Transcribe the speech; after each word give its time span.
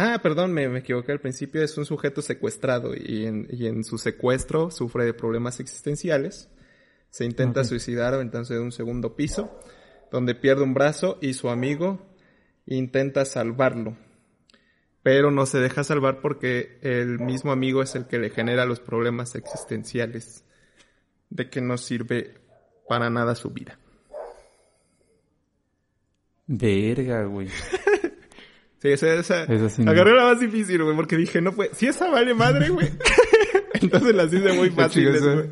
Ah, 0.00 0.20
perdón, 0.22 0.52
me, 0.52 0.68
me, 0.68 0.78
equivoqué 0.78 1.10
al 1.10 1.20
principio. 1.20 1.60
Es 1.60 1.76
un 1.76 1.84
sujeto 1.84 2.22
secuestrado 2.22 2.92
y 2.94 3.26
en, 3.26 3.48
y 3.50 3.66
en 3.66 3.82
su 3.82 3.98
secuestro 3.98 4.70
sufre 4.70 5.04
de 5.04 5.12
problemas 5.12 5.58
existenciales. 5.58 6.48
Se 7.10 7.24
intenta 7.24 7.62
Ok. 7.62 7.66
suicidar 7.66 8.14
aventándose 8.14 8.54
de 8.54 8.60
un 8.60 8.70
segundo 8.70 9.16
piso, 9.16 9.58
donde 10.12 10.36
pierde 10.36 10.62
un 10.62 10.72
brazo 10.72 11.18
y 11.20 11.34
su 11.34 11.48
amigo 11.48 12.06
intenta 12.66 13.24
salvarlo. 13.24 13.96
Pero 15.02 15.32
no 15.32 15.46
se 15.46 15.58
deja 15.58 15.82
salvar 15.82 16.20
porque 16.20 16.78
el 16.82 17.18
mismo 17.18 17.50
amigo 17.50 17.82
es 17.82 17.96
el 17.96 18.06
que 18.06 18.18
le 18.20 18.30
genera 18.30 18.66
los 18.66 18.78
problemas 18.78 19.34
existenciales 19.34 20.44
de 21.28 21.50
que 21.50 21.60
no 21.60 21.76
sirve 21.76 22.34
para 22.88 23.10
nada 23.10 23.34
su 23.34 23.50
vida. 23.50 23.80
Verga, 26.46 27.24
güey. 27.24 27.48
Sí, 28.80 28.88
esa, 28.90 29.12
esa, 29.14 29.42
Esa 29.44 29.68
sí 29.70 29.82
no. 29.82 29.90
agarré 29.90 30.14
la 30.14 30.24
más 30.24 30.38
difícil, 30.40 30.82
güey, 30.84 30.94
porque 30.94 31.16
dije, 31.16 31.40
no 31.40 31.50
fue, 31.52 31.70
si 31.74 31.86
esa 31.86 32.08
vale 32.10 32.32
madre, 32.32 32.68
güey. 32.68 32.88
Entonces 33.74 34.14
las 34.14 34.32
hice 34.32 34.52
muy 34.52 34.70
fáciles, 34.76 35.20
güey. 35.22 35.50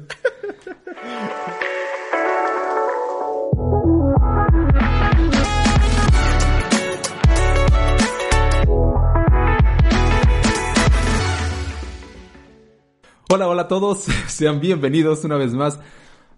Hola, 13.31 13.49
hola 13.49 13.63
a 13.63 13.69
todos. 13.69 14.07
Sean 14.29 14.61
bienvenidos 14.61 15.25
una 15.25 15.37
vez 15.37 15.53
más 15.53 15.79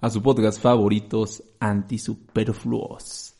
a 0.01 0.11
su 0.11 0.23
podcast 0.23 0.61
favoritos 0.61 1.43
antisuperfluos. 1.61 3.35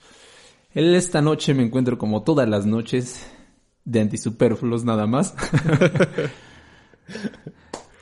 Esta 0.73 1.23
noche 1.23 1.55
me 1.55 1.63
encuentro 1.65 1.97
como 1.99 2.23
todas 2.23 2.49
las 2.49 2.67
noches 2.67 3.27
de 3.89 4.01
antisuperfluos 4.01 4.85
nada 4.85 5.07
más. 5.07 5.35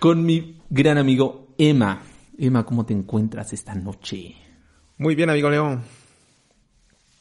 Con 0.00 0.24
mi 0.24 0.60
gran 0.68 0.98
amigo 0.98 1.54
Emma. 1.58 2.02
Emma, 2.38 2.64
¿cómo 2.66 2.84
te 2.84 2.92
encuentras 2.92 3.52
esta 3.52 3.74
noche? 3.74 4.34
Muy 4.98 5.14
bien, 5.14 5.30
amigo 5.30 5.48
León. 5.48 5.82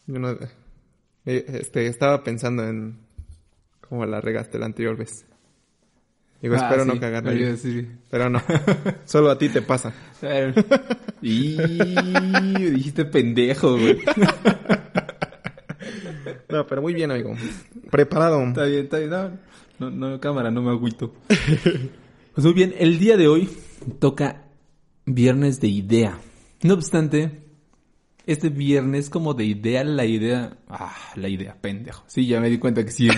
Yo 0.07 0.19
no- 0.19 0.31
eh, 0.31 1.45
este, 1.47 1.87
estaba 1.87 2.23
pensando 2.23 2.67
en 2.67 2.99
cómo 3.87 4.05
la 4.05 4.19
regaste 4.21 4.59
la 4.59 4.65
anterior 4.65 4.97
vez. 4.97 5.25
Digo, 6.41 6.55
Ah, 6.55 6.67
espero 6.67 6.83
sí, 6.83 6.89
no 6.89 6.99
cagarla. 6.99 7.57
sí. 7.57 7.87
Pero 8.11 8.29
no. 8.29 8.41
Solo 9.05 9.31
a 9.31 9.37
ti 9.37 9.49
te 9.49 9.61
pasa. 9.61 9.93
Y 11.21 11.55
dijiste 12.71 13.05
pendejo, 13.05 13.77
güey. 13.79 13.97
No, 16.55 16.65
pero 16.65 16.81
muy 16.81 16.93
bien, 16.93 17.11
amigo. 17.11 17.35
Preparado. 17.91 18.41
Está 18.43 18.63
bien, 18.63 18.85
está 18.85 18.99
bien. 18.99 19.11
No, 19.77 19.91
no, 19.91 20.11
no, 20.11 20.21
cámara, 20.21 20.51
no 20.51 20.61
me 20.61 20.71
agüito. 20.71 21.13
Pues 21.27 22.45
muy 22.45 22.53
bien, 22.53 22.73
el 22.77 22.97
día 22.97 23.17
de 23.17 23.27
hoy 23.27 23.49
toca 23.99 24.45
viernes 25.05 25.59
de 25.59 25.67
idea. 25.67 26.17
No 26.63 26.75
obstante, 26.75 27.41
este 28.25 28.47
viernes 28.49 29.09
como 29.09 29.33
de 29.33 29.43
idea, 29.43 29.83
la 29.83 30.05
idea... 30.05 30.57
Ah, 30.69 30.95
la 31.15 31.27
idea, 31.27 31.57
pendejo. 31.59 32.05
Sí, 32.07 32.25
ya 32.25 32.39
me 32.39 32.49
di 32.49 32.57
cuenta 32.57 32.85
que 32.85 32.91
sí, 32.91 33.07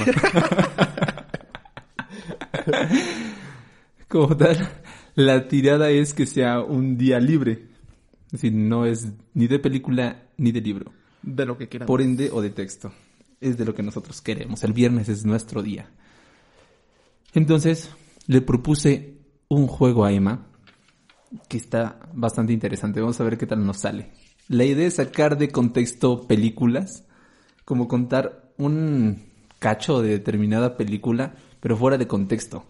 como 4.07 4.35
tal, 4.35 4.67
la 5.13 5.47
tirada 5.47 5.91
es 5.91 6.15
que 6.15 6.25
sea 6.25 6.61
un 6.61 6.97
día 6.97 7.19
libre. 7.19 7.67
Es 8.27 8.31
decir, 8.31 8.53
no 8.53 8.87
es 8.87 9.09
ni 9.35 9.45
de 9.47 9.59
película 9.59 10.23
ni 10.37 10.51
de 10.51 10.61
libro. 10.61 10.91
De 11.21 11.45
lo 11.45 11.55
que 11.55 11.67
quieras. 11.67 11.85
Por 11.87 12.01
ende, 12.01 12.31
o 12.31 12.41
de 12.41 12.49
texto. 12.49 12.91
Es 13.39 13.57
de 13.57 13.65
lo 13.65 13.73
que 13.73 13.83
nosotros 13.83 14.21
queremos. 14.21 14.63
El 14.63 14.73
viernes 14.73 15.09
es 15.09 15.25
nuestro 15.25 15.61
día. 15.61 15.89
Entonces, 17.33 17.89
le 18.25 18.41
propuse 18.41 19.17
un 19.47 19.67
juego 19.67 20.05
a 20.05 20.11
Emma 20.11 20.47
que 21.47 21.57
está 21.57 21.99
bastante 22.13 22.53
interesante. 22.53 23.01
Vamos 23.01 23.19
a 23.19 23.23
ver 23.23 23.37
qué 23.37 23.45
tal 23.45 23.65
nos 23.65 23.77
sale. 23.77 24.11
La 24.47 24.63
idea 24.63 24.87
es 24.87 24.95
sacar 24.95 25.37
de 25.37 25.49
contexto 25.49 26.25
películas, 26.25 27.05
como 27.65 27.87
contar 27.87 28.51
un 28.57 29.23
cacho 29.59 30.01
de 30.01 30.09
determinada 30.09 30.77
película, 30.77 31.35
pero 31.59 31.77
fuera 31.77 31.97
de 31.97 32.07
contexto. 32.07 32.65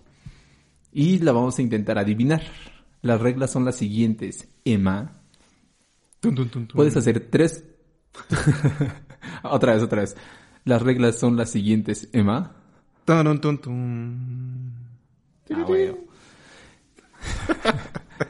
Y 0.91 1.19
la 1.19 1.31
vamos 1.31 1.59
a 1.59 1.61
intentar 1.61 1.97
adivinar. 1.99 2.41
Las 3.01 3.21
reglas 3.21 3.51
son 3.51 3.63
las 3.63 3.75
siguientes. 3.75 4.47
Emma, 4.65 5.17
Tun, 6.19 6.35
tun, 6.35 6.49
tun, 6.49 6.67
tun. 6.67 6.75
Puedes 6.75 6.97
hacer 6.97 7.27
tres. 7.29 7.63
otra 9.43 9.73
vez, 9.73 9.83
otra 9.83 10.01
vez. 10.01 10.15
Las 10.67 10.81
reglas 10.81 11.17
son 11.17 11.37
las 11.37 11.49
siguientes, 11.49 12.09
Emma. 12.11 12.51
Tun, 13.05 13.39
tun. 13.39 14.73
Ah, 15.49 15.63
bueno. 15.65 15.97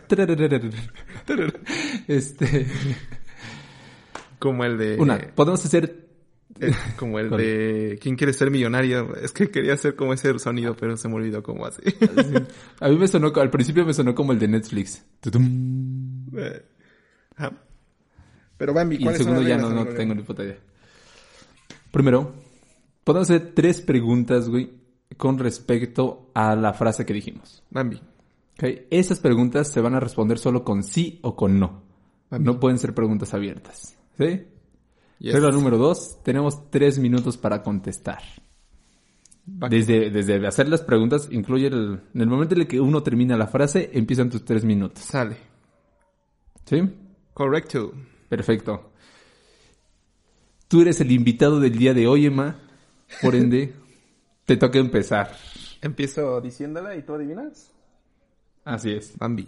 este. 2.08 2.68
Como 4.38 4.64
el 4.66 4.78
de... 4.78 4.98
Una. 5.00 5.18
Podemos 5.34 5.66
hacer. 5.66 6.10
eh, 6.60 6.72
como 6.96 7.18
el 7.18 7.30
¿Cuál? 7.30 7.42
de... 7.42 8.00
¿Quién 8.00 8.16
quiere 8.16 8.34
ser 8.34 8.52
millonario? 8.52 9.16
Es 9.16 9.32
que 9.32 9.50
quería 9.50 9.74
hacer 9.74 9.96
como 9.96 10.14
ese 10.14 10.38
sonido, 10.38 10.78
pero 10.78 10.96
se 10.96 11.08
me 11.08 11.16
olvidó 11.16 11.42
cómo 11.42 11.66
así. 11.66 11.82
A 12.80 12.90
mí 12.90 12.98
me 12.98 13.08
sonó. 13.08 13.34
Al 13.36 13.50
principio 13.50 13.84
me 13.84 13.96
sonó 13.96 14.14
como 14.14 14.32
el 14.32 14.38
de 14.38 14.48
Netflix. 14.48 15.04
Eh. 15.26 16.62
Pero 18.58 18.74
Bambi, 18.76 18.98
Y 18.98 19.00
el 19.00 19.04
¿cuáles 19.06 19.24
son 19.24 19.34
segundo 19.34 19.42
las 19.42 19.50
ya 19.50 19.58
no, 19.58 19.74
no 19.74 19.82
amigo 19.82 19.98
tengo 19.98 20.14
ni 20.14 20.22
puta 20.22 20.44
idea. 20.44 20.58
Primero, 21.92 22.34
podemos 23.04 23.30
hacer 23.30 23.54
tres 23.54 23.82
preguntas, 23.82 24.50
güey, 24.50 24.72
con 25.18 25.40
respecto 25.40 26.32
a 26.34 26.56
la 26.56 26.74
frase 26.74 27.06
que 27.06 27.14
dijimos. 27.14 27.64
Bambi. 27.70 27.98
Ok, 28.54 28.64
Esas 28.90 29.20
preguntas 29.20 29.72
se 29.72 29.82
van 29.82 29.96
a 29.96 30.00
responder 30.00 30.40
solo 30.40 30.64
con 30.64 30.84
sí 30.84 31.20
o 31.22 31.36
con 31.36 31.60
no. 31.60 31.84
Bambi. 32.30 32.46
No 32.46 32.60
pueden 32.60 32.78
ser 32.78 32.94
preguntas 32.94 33.34
abiertas. 33.34 33.98
¿Sí? 34.18 34.46
Yes. 35.20 35.34
Regla 35.34 35.52
número 35.52 35.78
dos, 35.78 36.22
tenemos 36.24 36.70
tres 36.70 37.00
minutos 37.00 37.38
para 37.38 37.64
contestar. 37.64 38.22
Desde, 39.48 40.10
desde 40.10 40.46
hacer 40.46 40.68
las 40.68 40.82
preguntas, 40.82 41.30
incluye 41.32 41.68
el, 41.68 42.02
en 42.14 42.22
el 42.22 42.28
momento 42.28 42.54
en 42.54 42.62
el 42.62 42.68
que 42.68 42.82
uno 42.82 43.02
termina 43.02 43.38
la 43.38 43.48
frase, 43.48 43.90
empiezan 43.94 44.30
tus 44.30 44.44
tres 44.44 44.66
minutos. 44.66 45.04
Sale. 45.04 45.38
¿Sí? 46.66 46.82
Correcto. 47.34 47.94
Perfecto. 48.28 48.92
Tú 50.68 50.82
eres 50.82 51.00
el 51.02 51.12
invitado 51.12 51.60
del 51.60 51.78
día 51.78 51.94
de 51.94 52.08
hoy, 52.08 52.26
Emma. 52.26 52.60
Por 53.22 53.36
ende, 53.36 53.74
te 54.46 54.58
toca 54.58 54.80
empezar. 54.80 55.36
Empiezo 55.82 56.42
diciéndola 56.42 56.96
y 56.96 57.04
tú 57.04 57.14
adivinas. 57.14 57.72
Así 58.66 58.92
es. 58.92 59.18
Bambi. 59.18 59.48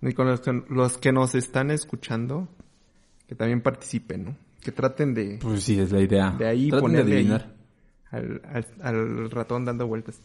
Y 0.00 0.12
con 0.14 0.26
los 0.26 0.40
que, 0.40 0.52
los 0.68 0.98
que 0.98 1.12
nos 1.12 1.34
están 1.36 1.70
escuchando, 1.70 2.48
que 3.28 3.36
también 3.36 3.60
participen, 3.62 4.24
¿no? 4.24 4.36
Que 4.60 4.72
traten 4.72 5.14
de, 5.14 5.38
Pues 5.40 5.62
sí, 5.62 5.78
es 5.78 5.92
la 5.92 6.00
idea. 6.00 6.30
de 6.36 6.48
ahí 6.48 6.68
Traten 6.68 6.82
ponerle 6.88 7.14
adivinar. 7.16 7.52
al, 8.10 8.42
al, 8.44 8.66
al 8.80 9.30
ratón 9.30 9.64
dando 9.64 9.86
vueltas. 9.86 10.20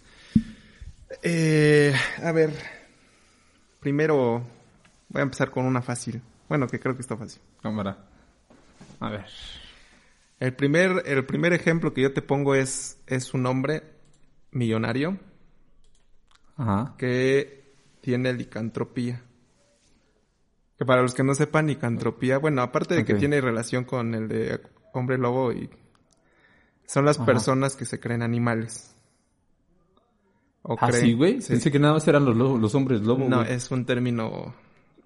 Eh, 1.21 1.93
a 2.23 2.31
ver. 2.31 2.51
Primero 3.79 4.43
voy 5.09 5.19
a 5.19 5.23
empezar 5.23 5.51
con 5.51 5.65
una 5.65 5.81
fácil. 5.83 6.21
Bueno, 6.49 6.65
que 6.67 6.79
creo 6.79 6.95
que 6.95 7.01
está 7.01 7.15
fácil. 7.15 7.41
Cámara. 7.61 7.97
A 8.99 9.09
ver. 9.11 9.25
El 10.39 10.53
primer, 10.55 11.03
el 11.05 11.25
primer 11.25 11.53
ejemplo 11.53 11.93
que 11.93 12.01
yo 12.01 12.13
te 12.13 12.21
pongo 12.21 12.53
es, 12.55 13.01
es 13.07 13.33
un 13.33 13.45
hombre 13.47 13.83
millonario 14.51 15.17
Ajá. 16.55 16.95
que 16.97 17.73
tiene 18.01 18.33
licantropía. 18.33 19.23
Que 20.77 20.85
para 20.85 21.01
los 21.01 21.15
que 21.15 21.23
no 21.23 21.33
sepan, 21.33 21.65
licantropía, 21.67 22.37
bueno, 22.37 22.61
aparte 22.61 22.93
de 22.95 23.03
que 23.03 23.15
tiene 23.15 23.41
relación 23.41 23.83
con 23.83 24.13
el 24.13 24.27
de 24.27 24.61
hombre 24.93 25.17
lobo 25.17 25.51
y 25.51 25.69
son 26.85 27.03
las 27.05 27.17
Ajá. 27.17 27.25
personas 27.25 27.75
que 27.75 27.85
se 27.85 27.99
creen 27.99 28.21
animales. 28.21 28.95
O 30.61 30.75
¿Ah, 30.79 30.87
creen- 30.89 31.01
sí, 31.01 31.13
güey? 31.13 31.41
sí. 31.41 31.49
Pensé 31.53 31.71
que 31.71 31.79
nada 31.79 31.93
más 31.95 32.07
eran 32.07 32.25
los, 32.25 32.35
lo- 32.37 32.57
los 32.57 32.75
hombres 32.75 33.01
lobo, 33.01 33.27
No, 33.27 33.41
es 33.41 33.71
un 33.71 33.85
término, 33.85 34.53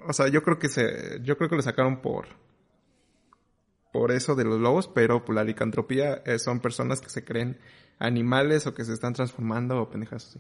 o 0.06 0.12
sea, 0.14 0.28
yo 0.28 0.44
creo 0.44 0.60
que 0.60 0.68
se, 0.68 1.22
yo 1.24 1.38
creo 1.38 1.50
que 1.50 1.56
lo 1.56 1.62
sacaron 1.62 2.02
por, 2.02 2.26
por 3.92 4.12
eso 4.12 4.36
de 4.36 4.44
los 4.46 4.60
lobos, 4.60 4.88
pero 4.88 5.24
por 5.26 5.36
la 5.36 5.44
licantropía 5.44 6.22
eh, 6.26 6.40
son 6.40 6.60
personas 6.60 7.02
que 7.02 7.10
se 7.10 7.24
creen 7.24 7.58
animales 8.00 8.66
o 8.68 8.74
que 8.74 8.86
se 8.86 8.94
están 8.94 9.14
transformando 9.14 9.82
o 9.82 9.90
pendejas 9.90 10.28
así. 10.28 10.40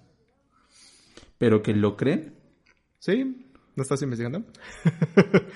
¿Pero 1.37 1.61
que 1.61 1.73
lo 1.73 1.97
creen? 1.97 2.35
¿Sí? 2.99 3.47
¿No 3.75 3.83
estás 3.83 4.01
investigando? 4.01 4.43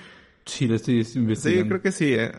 Sí, 0.48 0.68
lo 0.68 0.76
estoy 0.76 0.98
investigando. 1.16 1.34
Sí, 1.64 1.68
creo 1.68 1.82
que 1.82 1.90
sí. 1.90 2.14
eh. 2.14 2.30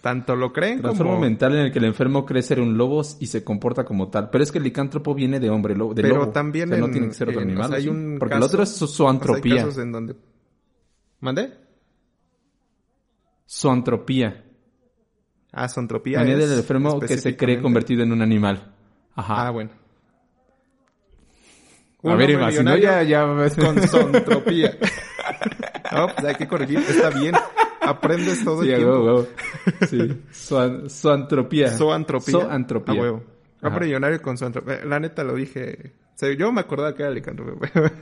Tanto 0.00 0.36
lo 0.36 0.52
creen 0.52 0.80
Transformo 0.80 1.14
como... 1.14 1.22
mental 1.24 1.54
en 1.56 1.60
el 1.66 1.72
que 1.72 1.80
el 1.80 1.86
enfermo 1.86 2.24
cree 2.24 2.40
ser 2.40 2.60
un 2.60 2.78
lobo 2.78 3.02
y 3.18 3.26
se 3.26 3.42
comporta 3.42 3.84
como 3.84 4.10
tal. 4.10 4.30
Pero 4.30 4.44
es 4.44 4.52
que 4.52 4.58
el 4.58 4.64
licántropo 4.64 5.12
viene 5.12 5.40
de 5.40 5.50
hombre 5.50 5.74
lobo. 5.74 5.92
De 5.92 6.02
Pero 6.02 6.18
lobo. 6.18 6.30
también 6.30 6.68
O 6.68 6.72
sea, 6.74 6.78
no 6.78 6.86
en- 6.86 6.92
tiene 6.92 7.08
que 7.08 7.14
ser 7.14 7.30
otro 7.30 7.40
en- 7.40 7.48
o 7.48 7.50
animal. 7.50 7.68
sea, 7.70 7.78
hay 7.78 7.88
un 7.88 8.16
Porque 8.20 8.34
caso- 8.34 8.44
el 8.44 8.48
otro 8.48 8.62
es 8.62 8.68
su, 8.68 8.84
O 8.84 8.86
sea, 8.86 8.92
hay 8.94 8.96
zoantropía. 8.96 9.56
casos 9.56 9.78
en 9.78 9.90
donde... 9.90 10.14
¿Mande? 11.18 11.52
Zoantropía. 13.48 14.44
Ah, 15.52 15.68
zoantropía 15.68 16.22
Viene 16.22 16.42
es 16.42 16.50
del 16.50 16.58
enfermo 16.60 17.00
que 17.00 17.16
se 17.18 17.36
cree 17.36 17.60
convertido 17.60 18.02
en 18.02 18.12
un 18.12 18.22
animal. 18.22 18.72
Ajá. 19.14 19.46
Ah, 19.46 19.50
bueno. 19.50 19.70
Un 22.02 22.12
A 22.12 22.14
ver, 22.16 22.30
Emma, 22.30 22.52
si 22.52 22.62
no 22.62 22.76
ya, 22.76 23.02
ya 23.02 23.24
ves. 23.24 23.54
con 23.56 23.76
zoantropía. 23.88 24.76
no, 25.92 26.06
pues 26.14 26.24
hay 26.26 26.34
que 26.36 26.46
corregir. 26.46 26.78
Está 26.78 27.10
bien. 27.10 27.34
Aprendes 27.80 28.44
todo 28.44 28.62
Sí, 28.62 28.70
el 28.70 28.76
tiempo. 28.76 28.92
huevo, 28.94 29.04
huevo. 29.06 29.28
Sí. 29.88 30.22
Zoan- 30.32 30.88
Zoantropía. 30.88 31.70
Zoantropía. 31.70 32.32
Zoantropía. 32.32 32.94
A 32.94 33.02
huevo. 33.02 33.24
Hombre 33.62 33.86
millonario 33.86 34.22
con 34.22 34.38
zoantropía. 34.38 34.84
La 34.84 35.00
neta 35.00 35.24
lo 35.24 35.34
dije. 35.34 35.92
O 36.14 36.18
sea, 36.18 36.32
yo 36.34 36.52
me 36.52 36.60
acordaba 36.60 36.94
que 36.94 37.02
era 37.02 37.10
licantropía. 37.10 37.70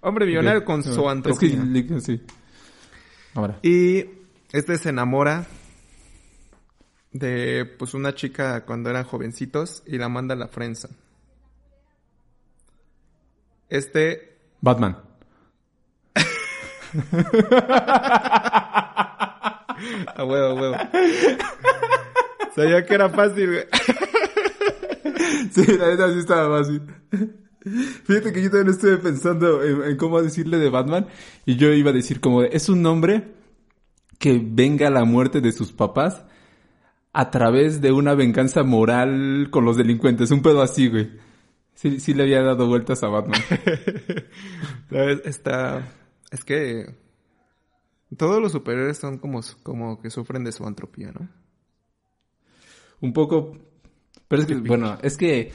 Hombre 0.00 0.24
millonario 0.26 0.64
con 0.64 0.80
Ok. 0.80 0.86
No, 0.86 0.92
zoantropía. 0.94 1.62
Es 1.74 1.84
que, 1.84 2.00
sí. 2.00 2.22
Ahora. 3.34 3.58
Y 3.62 4.04
este 4.52 4.78
se 4.78 4.88
enamora 4.90 5.44
de 7.12 7.64
pues 7.78 7.94
una 7.94 8.14
chica 8.14 8.64
cuando 8.64 8.90
eran 8.90 9.04
jovencitos 9.04 9.82
y 9.86 9.98
la 9.98 10.08
manda 10.08 10.34
a 10.34 10.38
la 10.38 10.48
frenza. 10.48 10.88
Este 13.68 14.38
Batman. 14.60 14.96
a 20.14 20.24
huevo, 20.24 20.46
a 20.46 20.54
huevo. 20.54 20.76
Sabía 22.54 22.84
que 22.86 22.94
era 22.94 23.10
fácil, 23.10 23.46
güey. 23.46 23.64
Sí, 25.50 25.64
la 25.78 25.88
neta 25.88 26.12
sí 26.12 26.18
estaba 26.18 26.58
fácil. 26.58 26.82
Fíjate 28.04 28.32
que 28.32 28.42
yo 28.42 28.50
también 28.50 28.70
estuve 28.70 28.98
pensando 28.98 29.62
en, 29.62 29.82
en 29.82 29.96
cómo 29.96 30.22
decirle 30.22 30.58
de 30.58 30.70
Batman 30.70 31.06
y 31.44 31.56
yo 31.56 31.72
iba 31.72 31.90
a 31.90 31.94
decir 31.94 32.20
como 32.20 32.42
es 32.42 32.68
un 32.68 32.84
hombre 32.86 33.34
que 34.18 34.40
venga 34.42 34.88
a 34.88 34.90
la 34.90 35.04
muerte 35.04 35.40
de 35.40 35.52
sus 35.52 35.72
papás 35.72 36.22
a 37.18 37.30
través 37.30 37.80
de 37.80 37.92
una 37.92 38.14
venganza 38.14 38.62
moral 38.62 39.48
con 39.50 39.64
los 39.64 39.76
delincuentes, 39.76 40.30
un 40.30 40.42
pedo 40.42 40.60
así, 40.60 40.88
güey. 40.88 41.10
Sí, 41.74 42.00
sí 42.00 42.14
le 42.14 42.24
había 42.24 42.42
dado 42.42 42.66
vueltas 42.66 43.02
a 43.02 43.08
Batman. 43.08 43.40
Está 45.24 45.84
es 46.30 46.44
que 46.44 46.94
todos 48.16 48.40
los 48.40 48.52
superiores 48.52 48.98
son 48.98 49.18
como 49.18 49.40
como 49.62 50.00
que 50.00 50.10
sufren 50.10 50.44
de 50.44 50.52
su 50.52 50.66
antropía, 50.66 51.12
¿no? 51.12 51.28
Un 53.00 53.12
poco. 53.12 53.58
Pero 54.28 54.42
es 54.42 54.48
que, 54.48 54.54
bueno, 54.56 54.98
es 55.02 55.16
que. 55.16 55.52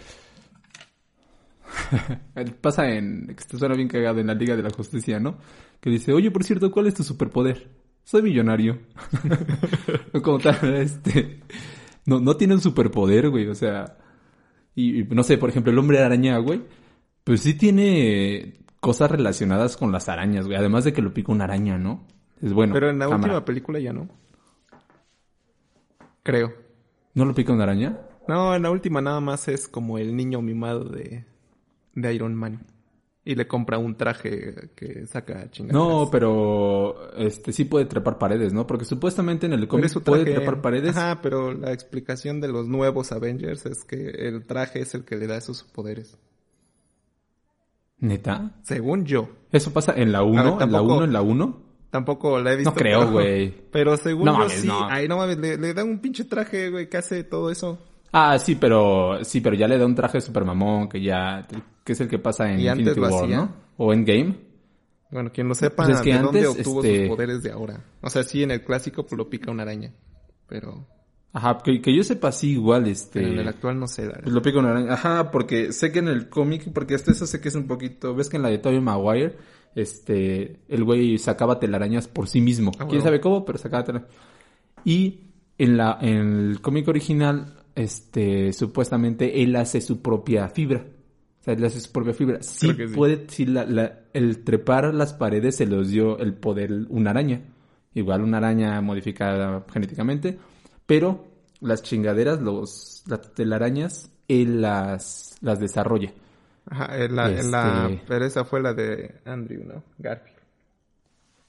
Pasa 2.62 2.90
en. 2.90 3.28
Que 3.28 3.40
esto 3.40 3.58
suena 3.58 3.76
bien 3.76 3.88
cagado 3.88 4.20
en 4.20 4.28
la 4.28 4.34
Liga 4.34 4.56
de 4.56 4.64
la 4.64 4.72
Justicia, 4.72 5.20
¿no? 5.20 5.38
Que 5.80 5.90
dice, 5.90 6.14
oye, 6.14 6.32
por 6.32 6.44
cierto, 6.44 6.72
¿cuál 6.72 6.88
es 6.88 6.94
tu 6.94 7.04
superpoder? 7.04 7.70
Soy 8.12 8.24
millonario. 8.24 8.78
Como 10.22 10.38
tal, 10.38 10.76
este. 10.76 11.40
No, 12.06 12.20
no 12.20 12.36
tiene 12.36 12.56
un 12.56 12.60
superpoder, 12.60 13.30
güey, 13.30 13.48
o 13.48 13.56
sea. 13.56 13.96
Y, 14.76 15.00
y 15.00 15.04
no 15.06 15.24
sé, 15.24 15.38
por 15.38 15.50
ejemplo, 15.50 15.72
el 15.72 15.80
hombre 15.80 16.00
araña, 16.00 16.38
güey. 16.40 16.62
Pues 17.24 17.40
sí 17.40 17.54
tiene 17.54 18.66
cosas 18.82 19.12
relacionadas 19.12 19.78
con 19.78 19.94
las 19.94 20.10
arañas, 20.10 20.46
güey. 20.46 20.58
Además 20.58 20.84
de 20.84 20.92
que 20.92 21.02
lo 21.02 21.14
pica 21.14 21.32
una 21.32 21.46
araña, 21.46 21.78
¿no? 21.78 22.06
Es 22.42 22.52
bueno. 22.52 22.74
Pero 22.74 22.90
en 22.90 23.00
la 23.00 23.06
cámara. 23.06 23.24
última 23.24 23.46
película 23.46 23.80
ya 23.80 23.94
no. 23.94 24.10
Creo. 26.22 26.54
¿No 27.14 27.24
lo 27.24 27.34
pica 27.34 27.54
una 27.54 27.64
araña? 27.64 27.98
No, 28.28 28.54
en 28.54 28.64
la 28.64 28.72
última 28.72 29.00
nada 29.00 29.22
más 29.22 29.48
es 29.48 29.70
como 29.70 29.98
el 29.98 30.18
niño 30.18 30.42
mimado 30.42 30.84
de, 30.84 31.24
de 31.96 32.14
Iron 32.14 32.36
Man. 32.36 32.66
Y 33.24 33.36
le 33.36 33.48
compra 33.48 33.78
un 33.78 33.96
traje 33.96 34.72
que 34.76 35.06
saca 35.06 35.50
chingadas. 35.52 35.76
No, 35.76 36.10
pero 36.12 37.12
este 37.18 37.54
sí 37.54 37.66
puede 37.66 37.86
trepar 37.86 38.18
paredes, 38.18 38.52
¿no? 38.52 38.66
Porque 38.66 38.84
supuestamente 38.84 39.46
en 39.46 39.54
el 39.54 39.68
cómic 39.68 39.94
puede 40.04 40.26
trepar 40.26 40.60
paredes. 40.62 40.98
Ajá, 40.98 41.20
pero 41.22 41.54
la 41.54 41.72
explicación 41.72 42.42
de 42.42 42.48
los 42.48 42.68
nuevos 42.68 43.12
Avengers 43.12 43.68
es 43.68 43.84
que 43.86 44.10
el 44.10 44.46
traje 44.48 44.80
es 44.80 44.96
el 44.96 45.06
que 45.06 45.18
le 45.18 45.28
da 45.28 45.38
esos 45.38 45.62
poderes. 45.64 46.18
¿Neta? 48.00 48.52
Según 48.64 49.06
yo. 49.06 49.30
¿Eso 49.52 49.72
pasa 49.72 49.94
en 49.96 50.12
la 50.12 50.24
1? 50.24 50.40
A 50.40 50.44
ver, 50.44 50.54
¿En 50.54 50.60
la 50.60 50.66
tampoco- 50.80 50.96
1? 50.96 51.04
¿En 51.06 51.14
la 51.14 51.22
1? 51.22 51.62
Tampoco 51.92 52.40
la 52.40 52.54
he 52.54 52.56
visto. 52.56 52.72
No 52.72 52.76
creo, 52.76 53.12
güey. 53.12 53.54
Pero 53.72 53.98
según 53.98 54.26
No 54.26 54.32
yo 54.34 54.38
mames, 54.40 54.54
sí. 54.62 54.68
no. 54.68 54.88
Ay, 54.90 55.08
no 55.08 55.18
mames, 55.18 55.38
le, 55.38 55.58
le 55.58 55.74
da 55.74 55.84
un 55.84 56.00
pinche 56.00 56.24
traje, 56.24 56.70
güey, 56.70 56.90
que 56.90 56.98
hace 56.98 57.24
todo 57.24 57.52
eso. 57.52 57.78
Ah, 58.14 58.40
sí, 58.40 58.56
pero 58.56 59.24
sí, 59.24 59.42
pero 59.42 59.56
ya 59.56 59.68
le 59.68 59.78
da 59.78 59.86
un 59.86 59.94
traje 59.96 60.20
super 60.22 60.44
mamón 60.46 60.90
que 60.90 61.02
ya 61.02 61.46
que 61.84 61.94
es 61.94 62.02
el 62.02 62.08
que 62.08 62.20
pasa 62.20 62.52
en 62.52 62.60
Y 62.60 62.68
antes 62.68 62.88
Infinity 62.96 63.12
lo 63.12 63.16
War. 63.16 63.30
¿no? 63.30 63.56
O 63.78 63.94
en 63.94 64.06
Game. 64.06 64.36
Bueno, 65.12 65.32
quien 65.32 65.48
lo 65.48 65.56
sepa, 65.56 65.84
Pues 65.86 65.98
es 65.98 66.02
que 66.02 66.14
de 66.14 66.20
dónde 66.20 66.40
antes, 66.40 66.58
obtuvo 66.60 66.84
este- 66.84 67.00
sus 67.02 67.10
poderes 67.16 67.44
de 67.44 67.52
ahora. 67.52 67.84
O 68.02 68.10
sea, 68.10 68.24
sí, 68.24 68.44
en 68.44 68.52
el 68.52 68.64
clásico 68.64 69.04
pues, 69.06 69.18
lo 69.18 69.30
pica 69.30 69.52
una 69.52 69.64
araña. 69.64 69.94
Pero, 70.48 70.88
Ajá, 71.34 71.60
que, 71.64 71.82
que 71.82 71.96
yo 71.96 72.04
sepa 72.04 72.32
sí 72.32 72.52
igual 72.52 72.88
este 72.88 73.20
pero 73.22 73.32
en 73.34 73.40
el 73.40 73.48
actual 73.48 73.80
no 73.80 73.88
sé. 73.88 74.10
Pues 74.10 74.34
lo 74.34 74.42
pica 74.42 74.60
una 74.60 74.72
araña. 74.72 74.94
Ajá, 74.94 75.32
porque 75.32 75.72
sé 75.74 75.92
que 75.92 76.00
en 76.00 76.08
el 76.08 76.30
cómic, 76.30 76.72
porque 76.74 76.96
hasta 76.96 77.12
eso 77.12 77.26
sé 77.26 77.40
que 77.42 77.50
es 77.50 77.56
un 77.56 77.68
poquito. 77.68 78.14
¿Ves 78.16 78.30
que 78.30 78.38
en 78.38 78.44
la 78.44 78.50
de 78.50 78.58
Tobey 78.58 78.80
Maguire, 78.80 79.36
este, 79.76 80.60
el 80.68 80.84
güey 80.84 81.18
sacaba 81.18 81.60
telarañas 81.60 82.08
por 82.08 82.28
sí 82.28 82.40
mismo? 82.42 82.72
Ah, 82.80 82.86
¿Quién 82.88 83.02
sabe 83.02 83.20
cómo? 83.22 83.44
Pero 83.46 83.58
sacaba 83.58 83.84
telarañas. 83.84 84.14
Y 84.86 85.22
en 85.58 85.78
la, 85.78 85.98
en 86.02 86.50
el 86.52 86.62
cómic 86.62 86.88
original, 86.88 87.64
este, 87.76 88.52
supuestamente 88.54 89.42
él 89.44 89.56
hace 89.56 89.80
su 89.82 90.02
propia 90.02 90.48
fibra. 90.50 90.86
O 91.42 91.44
sea, 91.44 91.54
él 91.56 91.66
hace 91.66 91.80
su 91.80 91.92
propia 91.92 92.14
fibra. 92.14 92.38
Sí, 92.42 92.72
puede, 92.96 93.26
sí, 93.28 93.46
la, 93.46 93.66
la- 93.66 94.00
el 94.14 94.44
trepar 94.44 94.94
las 94.94 95.14
paredes 95.14 95.56
se 95.58 95.66
los 95.66 95.90
dio 95.90 96.20
el 96.20 96.34
poder 96.36 96.72
una 96.90 97.10
araña. 97.12 97.42
Igual 97.94 98.22
una 98.22 98.38
araña 98.38 98.80
modificada 98.82 99.66
genéticamente. 99.74 100.38
Pero 100.86 101.26
las 101.60 101.82
chingaderas, 101.84 102.42
los, 102.42 103.04
las 103.08 103.34
telarañas, 103.34 104.12
él 104.28 104.62
las, 104.62 105.36
las 105.42 105.60
desarrolla. 105.60 106.14
Ajá, 106.70 106.96
en 107.04 107.16
la, 107.16 107.30
en 107.32 107.52
la- 107.52 107.88
Este- 107.90 108.04
pero 108.08 108.26
esa 108.26 108.46
fue 108.46 108.62
la 108.62 108.74
de 108.74 109.16
Andrew, 109.26 109.64
¿no? 109.66 109.84
Garfield. 109.98 110.38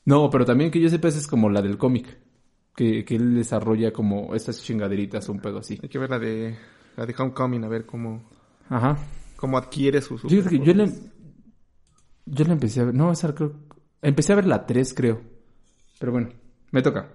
No, 0.04 0.30
pero 0.30 0.44
también 0.44 0.70
que 0.70 0.80
yo 0.80 0.88
sepa 0.88 1.08
esa 1.08 1.18
es 1.18 1.26
como 1.26 1.48
la 1.50 1.62
del 1.62 1.76
cómic. 1.78 2.18
Que, 2.74 3.04
que 3.04 3.16
él 3.16 3.34
desarrolla 3.34 3.92
como 3.92 4.34
estas 4.34 4.62
chingaderitas, 4.62 5.28
un 5.28 5.40
pedo 5.40 5.58
así. 5.58 5.78
Hay 5.82 5.90
que 5.90 5.98
ver 5.98 6.08
la 6.08 6.18
de, 6.18 6.56
la 6.96 7.04
de 7.04 7.14
Homecoming, 7.18 7.64
a 7.64 7.68
ver 7.68 7.84
cómo, 7.84 8.22
Ajá. 8.70 8.96
Cómo 9.42 9.58
adquiere 9.58 10.00
sus 10.00 10.22
Yo, 10.22 10.48
yo 10.48 10.72
le, 10.72 10.88
yo 12.26 12.44
le 12.44 12.52
empecé 12.52 12.80
a 12.80 12.84
ver, 12.84 12.94
no, 12.94 13.10
esa 13.10 13.34
creo, 13.34 13.56
empecé 14.00 14.32
a 14.32 14.36
ver 14.36 14.46
la 14.46 14.64
3 14.66 14.94
creo. 14.94 15.20
Pero 15.98 16.12
bueno, 16.12 16.28
me 16.70 16.80
toca. 16.80 17.12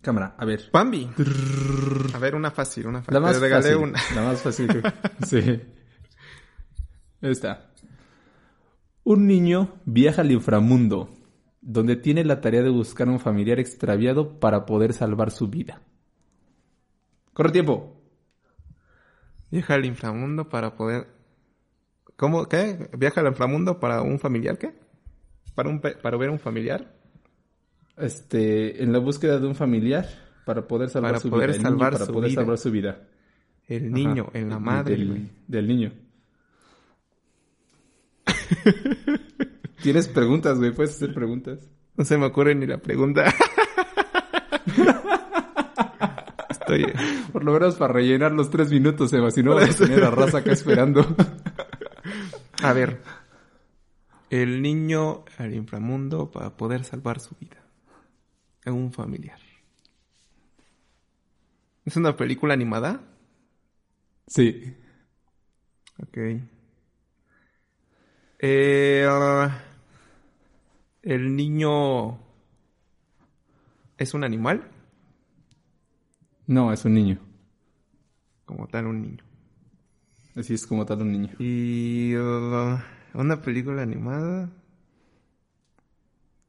Cámara, 0.00 0.34
a 0.36 0.44
ver. 0.44 0.68
Bambi. 0.72 1.08
A 2.12 2.18
ver, 2.18 2.34
una 2.34 2.50
fácil, 2.50 2.88
una 2.88 3.02
fácil. 3.02 3.14
La 3.14 3.20
más 3.20 3.34
Te 3.34 3.40
regalé 3.40 3.62
fácil. 3.62 3.84
una. 3.84 4.00
La 4.16 4.22
más 4.22 4.42
fácil. 4.42 4.82
sí. 5.28 5.62
Esta. 7.20 7.70
Un 9.04 9.28
niño 9.28 9.76
viaja 9.84 10.22
al 10.22 10.32
inframundo, 10.32 11.08
donde 11.60 11.94
tiene 11.94 12.24
la 12.24 12.40
tarea 12.40 12.62
de 12.62 12.70
buscar 12.70 13.08
un 13.08 13.20
familiar 13.20 13.60
extraviado 13.60 14.40
para 14.40 14.66
poder 14.66 14.92
salvar 14.92 15.30
su 15.30 15.46
vida. 15.46 15.82
Corre 17.32 17.52
tiempo. 17.52 18.02
Viaja 19.52 19.74
al 19.74 19.84
inframundo 19.84 20.48
para 20.48 20.74
poder... 20.74 21.17
¿Cómo? 22.18 22.46
¿Qué? 22.48 22.90
¿Viaja 22.98 23.20
al 23.20 23.28
inframundo 23.28 23.78
para 23.78 24.02
un 24.02 24.18
familiar? 24.18 24.58
¿Qué? 24.58 24.74
¿Para, 25.54 25.68
un 25.68 25.80
pe- 25.80 25.94
para 26.02 26.16
ver 26.16 26.30
un 26.30 26.40
familiar? 26.40 26.92
Este, 27.96 28.82
en 28.82 28.92
la 28.92 28.98
búsqueda 28.98 29.38
de 29.38 29.46
un 29.46 29.54
familiar 29.54 30.04
para 30.44 30.66
poder 30.66 30.90
salvar 30.90 31.12
Para 31.12 31.20
su 31.20 31.30
poder 31.30 31.50
vida. 31.50 31.58
Niño 31.58 31.68
salvar 31.70 31.92
para 31.92 32.06
su 32.06 32.12
poder 32.12 32.30
vida. 32.30 32.40
salvar 32.42 32.58
su 32.58 32.70
vida. 32.72 33.00
El 33.68 33.92
niño, 33.92 34.26
Ajá. 34.30 34.38
en 34.38 34.48
la 34.50 34.58
madre, 34.58 34.96
Del, 35.46 35.68
niño. 35.68 35.92
Tienes 39.82 40.08
preguntas, 40.08 40.58
güey. 40.58 40.72
Puedes 40.72 40.96
hacer 40.96 41.14
preguntas. 41.14 41.60
No 41.96 42.04
se 42.04 42.18
me 42.18 42.26
ocurre 42.26 42.54
ni 42.56 42.66
la 42.66 42.78
pregunta. 42.78 43.24
Estoy... 46.50 46.86
Por 47.32 47.44
lo 47.44 47.52
menos 47.52 47.76
para 47.76 47.92
rellenar 47.92 48.32
los 48.32 48.50
tres 48.50 48.70
minutos, 48.72 49.12
Eva. 49.12 49.30
Si 49.30 49.42
no, 49.42 49.54
vas 49.54 49.80
a 49.80 49.84
tener 49.84 50.02
a 50.02 50.10
raza 50.10 50.38
acá 50.38 50.50
esperando. 50.52 51.06
A 52.62 52.72
ver. 52.72 53.02
El 54.30 54.60
niño 54.62 55.24
al 55.38 55.54
inframundo 55.54 56.30
para 56.30 56.56
poder 56.56 56.84
salvar 56.84 57.20
su 57.20 57.34
vida. 57.40 57.56
Es 58.64 58.72
un 58.72 58.92
familiar. 58.92 59.38
¿Es 61.84 61.96
una 61.96 62.16
película 62.16 62.52
animada? 62.54 63.00
Sí. 64.26 64.76
Ok. 66.02 66.18
Eh, 68.40 69.06
el 71.02 71.34
niño 71.36 72.18
es 73.96 74.14
un 74.14 74.24
animal, 74.24 74.70
No, 76.46 76.72
es 76.72 76.84
un 76.86 76.94
niño. 76.94 77.18
como 78.46 78.66
tal 78.68 78.86
un 78.86 79.02
niño. 79.02 79.24
Así 80.34 80.54
es 80.54 80.66
como 80.66 80.86
tal 80.86 81.02
un 81.02 81.12
niño. 81.12 81.30
Y 81.38 82.14
ah, 82.16 82.84
una 83.14 83.42
película 83.42 83.82
animada 83.82 84.50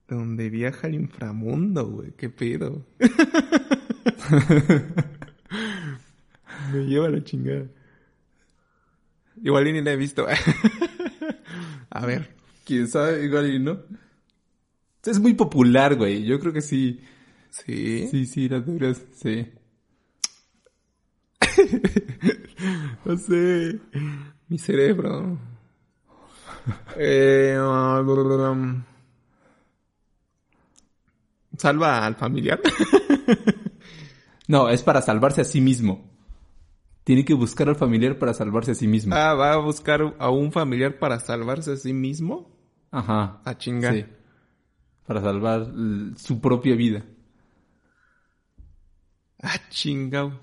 donde 0.07 0.49
viaja 0.49 0.87
al 0.87 0.95
inframundo, 0.95 1.87
güey. 1.87 2.11
¿Qué 2.11 2.29
pedo? 2.29 2.85
Me 6.73 6.85
lleva 6.85 7.09
la 7.09 7.23
chingada. 7.23 7.65
Igual 9.41 9.67
y 9.67 9.73
ni 9.73 9.81
la 9.81 9.93
he 9.93 9.95
visto. 9.95 10.27
A 11.89 12.05
ver. 12.05 12.35
Quién 12.65 12.87
sabe, 12.87 13.25
igual 13.25 13.53
y 13.53 13.59
no. 13.59 13.79
Es 15.05 15.19
muy 15.19 15.33
popular, 15.33 15.95
güey. 15.95 16.25
Yo 16.25 16.39
creo 16.39 16.53
que 16.53 16.61
sí. 16.61 16.99
Sí. 17.49 18.07
Sí, 18.09 18.25
sí, 18.25 18.49
las 18.49 18.65
deberías. 18.65 19.01
Sí. 19.13 19.47
No 23.05 23.17
sé. 23.17 23.79
Mi 24.47 24.57
cerebro. 24.57 25.37
Eh, 26.97 27.57
um, 27.59 28.83
salva 31.57 32.05
al 32.05 32.15
familiar. 32.15 32.59
No, 34.47 34.67
es 34.67 34.81
para 34.81 35.03
salvarse 35.03 35.41
a 35.41 35.43
sí 35.43 35.61
mismo. 35.61 36.09
Tiene 37.03 37.23
que 37.23 37.35
buscar 37.35 37.69
al 37.69 37.75
familiar 37.75 38.17
para 38.17 38.33
salvarse 38.33 38.71
a 38.71 38.73
sí 38.73 38.87
mismo. 38.87 39.13
ah, 39.15 39.35
va 39.35 39.53
a 39.53 39.57
buscar 39.57 40.15
a 40.17 40.31
un 40.31 40.51
familiar 40.51 40.97
para 40.97 41.19
salvarse 41.19 41.73
a 41.73 41.75
sí 41.75 41.93
mismo. 41.93 42.49
Ajá. 42.89 43.41
A 43.45 43.57
chingar. 43.59 43.93
Sí. 43.93 44.05
Para 45.05 45.21
salvar 45.21 45.67
su 46.17 46.41
propia 46.41 46.75
vida. 46.75 47.05
Ah, 49.41 49.59
chingao. 49.69 50.33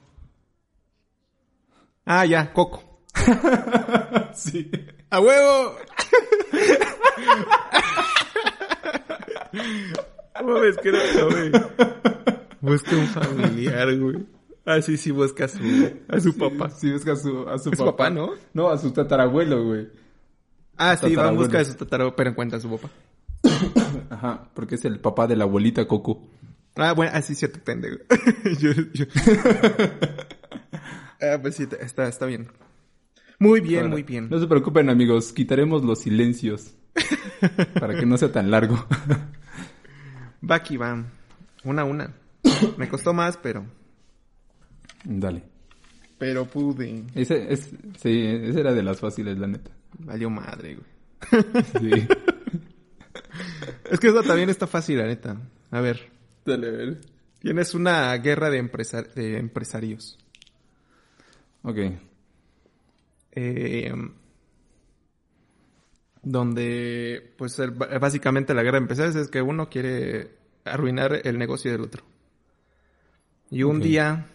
Ah, 2.06 2.24
ya, 2.24 2.52
Coco. 2.52 2.82
Sí. 4.34 4.70
¡A 5.10 5.18
huevo! 5.20 5.76
Mames, 10.44 10.76
que 10.78 10.92
no, 10.92 10.98
güey. 11.30 11.50
Busca 12.60 12.96
un 12.96 13.06
familiar, 13.06 13.96
güey. 13.98 14.26
Ah, 14.64 14.82
sí, 14.82 14.96
sí, 14.96 15.10
busca 15.10 15.44
a 15.44 15.48
su, 15.48 15.58
a 16.08 16.20
su 16.20 16.36
papá. 16.36 16.70
Sí, 16.70 16.92
busca 16.92 17.12
a 17.12 17.16
su, 17.16 17.48
a 17.48 17.58
su 17.58 17.70
su 17.70 17.84
papá, 17.84 18.10
¿no? 18.10 18.30
No, 18.52 18.68
a 18.68 18.78
su 18.78 18.90
tatarabuelo, 18.92 19.64
güey. 19.64 19.88
Ah, 20.76 20.96
sí, 20.96 21.02
va 21.04 21.08
en 21.08 21.14
Tatarabuelo. 21.14 21.38
busca 21.42 21.58
de 21.58 21.64
su 21.64 21.74
tatarabuelo, 21.74 22.16
pero 22.16 22.30
encuentra 22.30 22.58
a 22.58 22.60
su 22.60 22.68
papá. 22.70 22.90
Ajá, 24.10 24.50
porque 24.54 24.74
es 24.74 24.84
el 24.84 25.00
papá 25.00 25.26
de 25.26 25.36
la 25.36 25.44
abuelita 25.44 25.86
Coco. 25.86 26.28
Ah, 26.74 26.92
bueno, 26.92 27.12
ah, 27.14 27.22
sí, 27.22 27.34
cierto, 27.34 27.60
pendejo. 27.64 27.96
yo, 28.60 28.72
yo- 28.92 29.06
Ah, 31.20 31.38
pues 31.40 31.56
sí, 31.56 31.66
está, 31.80 32.08
está 32.08 32.26
bien. 32.26 32.48
Muy 33.38 33.60
bien, 33.60 33.88
muy 33.90 34.02
bien. 34.02 34.28
No 34.30 34.38
se 34.38 34.46
preocupen, 34.46 34.88
amigos. 34.90 35.32
Quitaremos 35.32 35.84
los 35.84 36.00
silencios. 36.00 36.74
para 37.78 37.94
que 37.98 38.06
no 38.06 38.16
sea 38.16 38.32
tan 38.32 38.50
largo. 38.50 38.86
Va 40.48 40.54
aquí, 40.56 40.76
va. 40.76 41.04
Una 41.64 41.82
a 41.82 41.84
una. 41.84 42.14
Me 42.78 42.88
costó 42.88 43.12
más, 43.12 43.36
pero... 43.36 43.66
Dale. 45.04 45.42
Pero 46.18 46.46
pude. 46.46 47.04
Ese, 47.14 47.52
es, 47.52 47.70
sí, 48.00 48.22
esa 48.24 48.60
era 48.60 48.72
de 48.72 48.82
las 48.82 49.00
fáciles, 49.00 49.36
la 49.38 49.46
neta. 49.46 49.70
Valió 49.98 50.30
madre, 50.30 50.76
güey. 50.76 51.44
Sí. 51.80 52.06
Es 53.90 54.00
que 54.00 54.08
eso 54.08 54.22
también 54.22 54.48
está 54.50 54.66
fácil, 54.66 54.98
la 54.98 55.06
neta. 55.06 55.36
A 55.70 55.80
ver. 55.80 56.10
Dale, 56.44 56.68
a 56.68 56.70
ver. 56.72 57.00
Tienes 57.38 57.74
una 57.74 58.14
guerra 58.16 58.50
de, 58.50 58.58
empresa- 58.58 59.02
de 59.02 59.38
empresarios. 59.38 60.18
Ok. 61.66 61.78
Eh, 63.32 63.92
donde, 66.22 67.34
pues, 67.36 67.58
el- 67.58 67.72
básicamente 67.72 68.54
la 68.54 68.62
guerra 68.62 68.78
de 68.78 68.84
empresarios 68.84 69.16
es 69.16 69.28
que 69.28 69.42
uno 69.42 69.68
quiere 69.68 70.36
arruinar 70.64 71.22
el 71.24 71.38
negocio 71.38 71.72
del 71.72 71.80
otro. 71.80 72.04
Y 73.50 73.64
un 73.64 73.80
día... 73.80 74.26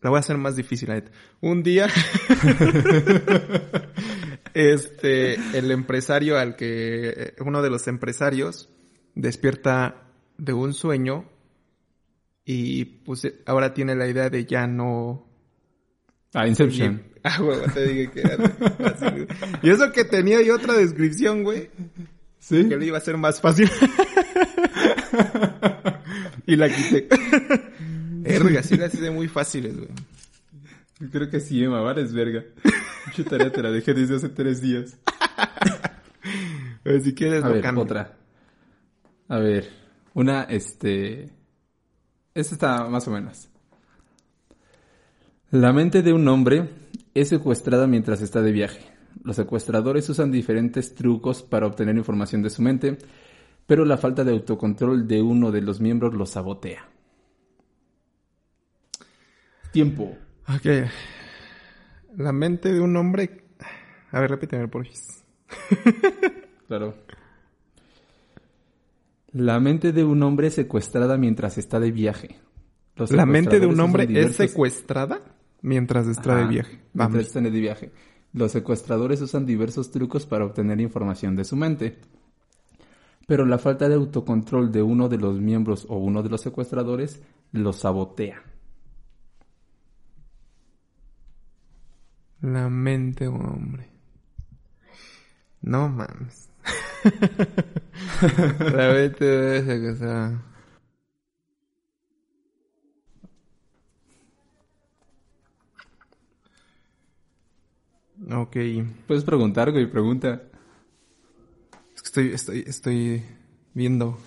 La 0.00 0.10
voy 0.10 0.16
a 0.16 0.20
hacer 0.20 0.38
más 0.38 0.54
difícil, 0.54 0.88
la 0.88 0.94
neta. 0.94 1.10
Un 1.40 1.64
día... 1.64 1.88
este, 4.54 5.34
el 5.58 5.72
empresario 5.72 6.38
al 6.38 6.54
que... 6.54 7.34
Uno 7.40 7.62
de 7.62 7.70
los 7.70 7.88
empresarios 7.88 8.68
despierta 9.16 10.04
de 10.38 10.52
un 10.52 10.72
sueño 10.72 11.28
y 12.44 12.84
pues 12.84 13.32
ahora 13.46 13.74
tiene 13.74 13.94
la 13.94 14.08
idea 14.08 14.30
de 14.30 14.44
ya 14.44 14.66
no 14.66 15.31
Ah, 16.34 16.46
Inception. 16.46 17.02
y- 17.06 17.12
Ah, 17.24 17.40
huevo, 17.40 17.62
te 17.72 17.86
dije 17.86 18.10
que 18.10 18.20
era 18.20 18.48
fácil. 18.48 19.28
Y 19.62 19.70
eso 19.70 19.92
que 19.92 20.04
tenía 20.04 20.42
yo 20.42 20.56
otra 20.56 20.74
descripción, 20.74 21.44
güey. 21.44 21.70
¿Sí? 22.40 22.68
Que 22.68 22.76
le 22.76 22.86
iba 22.86 22.98
a 22.98 23.00
ser 23.00 23.16
más 23.16 23.40
fácil. 23.40 23.70
y 26.46 26.56
la 26.56 26.68
quité. 26.68 27.08
Erga, 28.24 28.62
sí 28.62 28.76
las 28.76 28.94
hice 28.94 29.10
muy 29.10 29.28
fáciles, 29.28 29.76
güey. 29.76 29.88
Creo 31.10 31.28
que 31.30 31.40
sí, 31.40 31.62
Emma, 31.62 31.80
vales 31.80 32.12
verga. 32.12 32.44
Mucha 33.06 33.24
tarea 33.28 33.50
te 33.52 33.62
la 33.62 33.70
dejé 33.70 33.94
desde 33.94 34.16
hace 34.16 34.28
tres 34.28 34.60
días. 34.60 34.96
Pero 36.82 37.00
si 37.00 37.14
quieres, 37.14 37.42
A 37.44 37.48
lo 37.48 37.54
ver, 37.54 37.62
cambio. 37.62 37.84
otra. 37.84 38.16
A 39.28 39.38
ver, 39.38 39.70
una, 40.14 40.42
este... 40.44 41.30
Esta 42.34 42.54
está 42.54 42.88
más 42.88 43.06
o 43.08 43.10
menos. 43.10 43.48
La 45.52 45.72
mente 45.72 46.02
de 46.02 46.12
un 46.12 46.26
hombre 46.28 46.68
es 47.14 47.28
secuestrada 47.28 47.86
mientras 47.86 48.20
está 48.22 48.40
de 48.42 48.52
viaje. 48.52 48.80
Los 49.22 49.36
secuestradores 49.36 50.08
usan 50.08 50.32
diferentes 50.32 50.94
trucos 50.94 51.42
para 51.42 51.66
obtener 51.66 51.96
información 51.96 52.42
de 52.42 52.50
su 52.50 52.62
mente, 52.62 52.96
pero 53.66 53.84
la 53.84 53.98
falta 53.98 54.24
de 54.24 54.32
autocontrol 54.32 55.06
de 55.06 55.20
uno 55.22 55.52
de 55.52 55.60
los 55.60 55.80
miembros 55.80 56.14
lo 56.14 56.26
sabotea. 56.26 56.88
Tiempo. 59.72 60.16
Ok. 60.48 60.88
La 62.16 62.32
mente 62.32 62.72
de 62.72 62.80
un 62.80 62.96
hombre... 62.96 63.44
A 64.10 64.20
ver, 64.20 64.30
repíteme, 64.30 64.68
por 64.68 64.86
favor. 64.86 65.12
Claro. 66.66 66.94
La 69.32 69.60
mente 69.60 69.92
de 69.92 70.04
un 70.04 70.22
hombre 70.22 70.46
es 70.46 70.54
secuestrada 70.54 71.18
mientras 71.18 71.58
está 71.58 71.78
de 71.78 71.90
viaje. 71.92 72.36
Los 72.96 73.10
La 73.10 73.26
mente 73.26 73.60
de 73.60 73.66
un 73.66 73.78
hombre 73.78 74.04
es 74.04 74.08
diversos- 74.08 74.36
secuestrada 74.48 75.20
mientras 75.62 76.06
está 76.06 76.36
de 76.36 76.46
viaje. 76.46 76.72
Mientras 76.92 77.12
Vamos. 77.12 77.26
están 77.26 77.44
de 77.44 77.50
viaje. 77.50 77.92
Los 78.32 78.52
secuestradores 78.52 79.20
usan 79.20 79.46
diversos 79.46 79.90
trucos 79.90 80.26
para 80.26 80.44
obtener 80.44 80.80
información 80.80 81.36
de 81.36 81.44
su 81.44 81.56
mente. 81.56 81.98
Pero 83.26 83.46
la 83.46 83.58
falta 83.58 83.88
de 83.88 83.94
autocontrol 83.94 84.72
de 84.72 84.82
uno 84.82 85.08
de 85.08 85.18
los 85.18 85.40
miembros 85.40 85.86
o 85.88 85.96
uno 85.96 86.22
de 86.22 86.28
los 86.28 86.40
secuestradores 86.40 87.22
los 87.52 87.76
sabotea. 87.76 88.42
La 92.40 92.68
mente 92.68 93.28
hombre. 93.28 93.88
No 95.60 95.88
mames. 95.88 96.50
La 98.22 98.92
mente 98.92 99.24
de 99.24 99.58
ese 99.58 99.80
que 99.80 99.94
Ok. 108.30 108.56
Es 108.56 108.86
Puedes 109.06 109.24
preguntar, 109.24 109.72
güey, 109.72 109.86
pregunta. 109.90 110.42
que 111.94 112.02
estoy, 112.04 112.32
estoy, 112.32 112.64
estoy 112.66 113.22
viendo. 113.74 114.18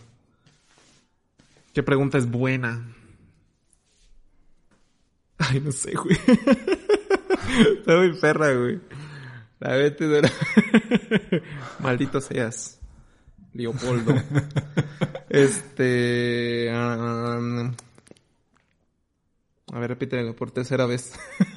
¿Qué 1.73 1.83
pregunta 1.83 2.17
es 2.17 2.29
buena? 2.29 2.87
Ay, 5.37 5.59
no 5.59 5.71
sé, 5.71 5.93
güey. 5.93 6.17
Está 7.77 7.97
muy 7.97 8.13
perra, 8.13 8.53
güey. 8.53 8.79
La 9.59 9.69
mente 9.71 10.07
de 10.07 10.21
la... 10.21 10.31
Maldito 11.79 12.21
seas. 12.21 12.79
Leopoldo. 13.53 14.13
Este... 15.29 16.69
um, 16.71 17.73
A 19.73 19.79
ver, 19.79 19.89
repítelo 19.89 20.35
por 20.35 20.51
tercera 20.51 20.85
vez. 20.85 21.13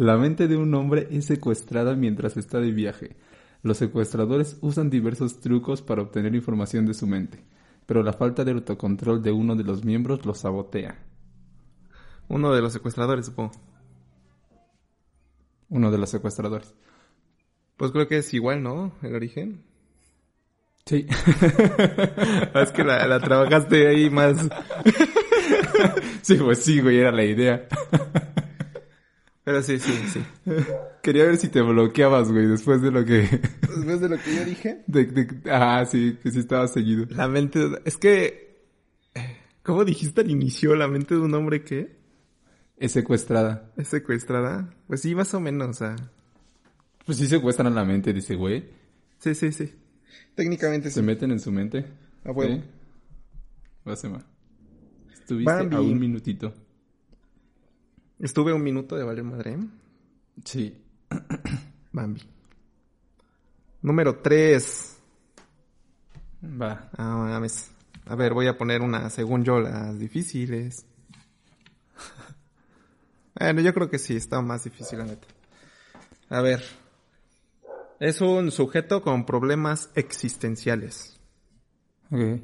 La 0.00 0.16
mente 0.16 0.48
de 0.48 0.56
un 0.56 0.74
hombre 0.74 1.08
es 1.10 1.26
secuestrada 1.26 1.94
mientras 1.94 2.38
está 2.38 2.58
de 2.58 2.72
viaje. 2.72 3.16
Los 3.62 3.76
secuestradores 3.76 4.56
usan 4.62 4.88
diversos 4.88 5.40
trucos 5.40 5.82
para 5.82 6.00
obtener 6.00 6.34
información 6.34 6.86
de 6.86 6.94
su 6.94 7.06
mente, 7.06 7.44
pero 7.84 8.02
la 8.02 8.14
falta 8.14 8.42
de 8.42 8.52
autocontrol 8.52 9.22
de 9.22 9.30
uno 9.30 9.56
de 9.56 9.62
los 9.62 9.84
miembros 9.84 10.24
los 10.24 10.38
sabotea. 10.38 10.98
Uno 12.28 12.50
de 12.54 12.62
los 12.62 12.72
secuestradores, 12.72 13.26
supongo. 13.26 13.52
Uno 15.68 15.90
de 15.90 15.98
los 15.98 16.08
secuestradores. 16.08 16.74
Pues 17.76 17.92
creo 17.92 18.08
que 18.08 18.16
es 18.16 18.32
igual, 18.32 18.62
¿no? 18.62 18.94
El 19.02 19.14
origen. 19.14 19.62
Sí. 20.86 21.06
Ah, 22.54 22.62
es 22.62 22.72
que 22.72 22.84
la, 22.84 23.06
la 23.06 23.20
trabajaste 23.20 23.86
ahí 23.86 24.08
más... 24.08 24.38
sí, 26.22 26.36
pues 26.36 26.64
sí, 26.64 26.80
güey, 26.80 27.00
era 27.00 27.12
la 27.12 27.24
idea. 27.24 27.68
Pero 29.44 29.62
sí, 29.62 29.78
sí, 29.78 29.92
sí. 30.12 30.20
Quería 31.02 31.24
ver 31.24 31.36
si 31.38 31.48
te 31.48 31.62
bloqueabas, 31.62 32.30
güey, 32.30 32.46
después 32.46 32.82
de 32.82 32.90
lo 32.90 33.04
que... 33.04 33.20
Después 33.62 34.00
de 34.00 34.08
lo 34.10 34.18
que 34.18 34.36
yo 34.36 34.44
dije... 34.44 34.82
de- 34.86 35.06
de- 35.06 35.50
Ah, 35.50 35.84
sí, 35.86 36.18
que 36.22 36.30
sí 36.30 36.40
estaba 36.40 36.68
seguido. 36.68 37.06
La 37.10 37.26
mente... 37.28 37.58
de- 37.70 37.82
Es 37.84 37.96
que... 37.96 38.50
¿Cómo 39.62 39.84
dijiste 39.84 40.20
al 40.20 40.30
inicio? 40.30 40.74
¿La 40.74 40.88
mente 40.88 41.14
de 41.14 41.20
un 41.20 41.32
hombre 41.34 41.62
qué? 41.64 41.96
Es 42.76 42.92
secuestrada. 42.92 43.72
¿Es 43.76 43.88
secuestrada? 43.88 44.74
Pues 44.86 45.00
sí, 45.02 45.14
más 45.14 45.32
o 45.34 45.40
menos, 45.40 45.68
o 45.68 45.72
sea... 45.74 45.96
Pues 47.06 47.18
sí 47.18 47.26
secuestran 47.26 47.74
la 47.74 47.84
mente 47.84 48.10
ese 48.10 48.34
güey. 48.36 48.64
Sí, 49.18 49.34
sí, 49.34 49.52
sí. 49.52 49.72
Técnicamente 50.34 50.90
Se 50.90 51.00
sí. 51.00 51.06
meten 51.06 51.30
en 51.30 51.40
su 51.40 51.50
mente. 51.50 51.86
A 52.24 52.30
huevo. 52.30 52.54
Sí. 52.56 52.62
Vas, 53.84 54.04
Emma. 54.04 54.24
Estuviste 55.12 55.52
Bambi. 55.52 55.76
a 55.76 55.80
un 55.80 55.98
minutito. 55.98 56.54
Estuve 58.20 58.52
un 58.52 58.62
minuto 58.62 58.96
de 58.96 59.04
valer 59.04 59.24
madre. 59.24 59.56
Sí. 60.44 60.78
Bambi. 61.92 62.22
Número 63.80 64.18
3. 64.18 64.98
Va. 66.60 66.90
Ah, 66.98 67.16
mames. 67.16 67.70
A 68.04 68.14
ver, 68.14 68.34
voy 68.34 68.46
a 68.46 68.58
poner 68.58 68.82
una, 68.82 69.08
según 69.08 69.42
yo, 69.42 69.58
las 69.60 69.98
difíciles. 69.98 70.84
bueno, 73.38 73.62
yo 73.62 73.72
creo 73.72 73.88
que 73.88 73.98
sí, 73.98 74.16
está 74.16 74.42
más 74.42 74.64
difícil, 74.64 74.98
la 74.98 75.06
neta. 75.06 75.26
A 76.28 76.42
ver. 76.42 76.62
Es 78.00 78.20
un 78.20 78.50
sujeto 78.50 79.02
con 79.02 79.24
problemas 79.24 79.90
existenciales. 79.94 81.18
Ok. 82.10 82.42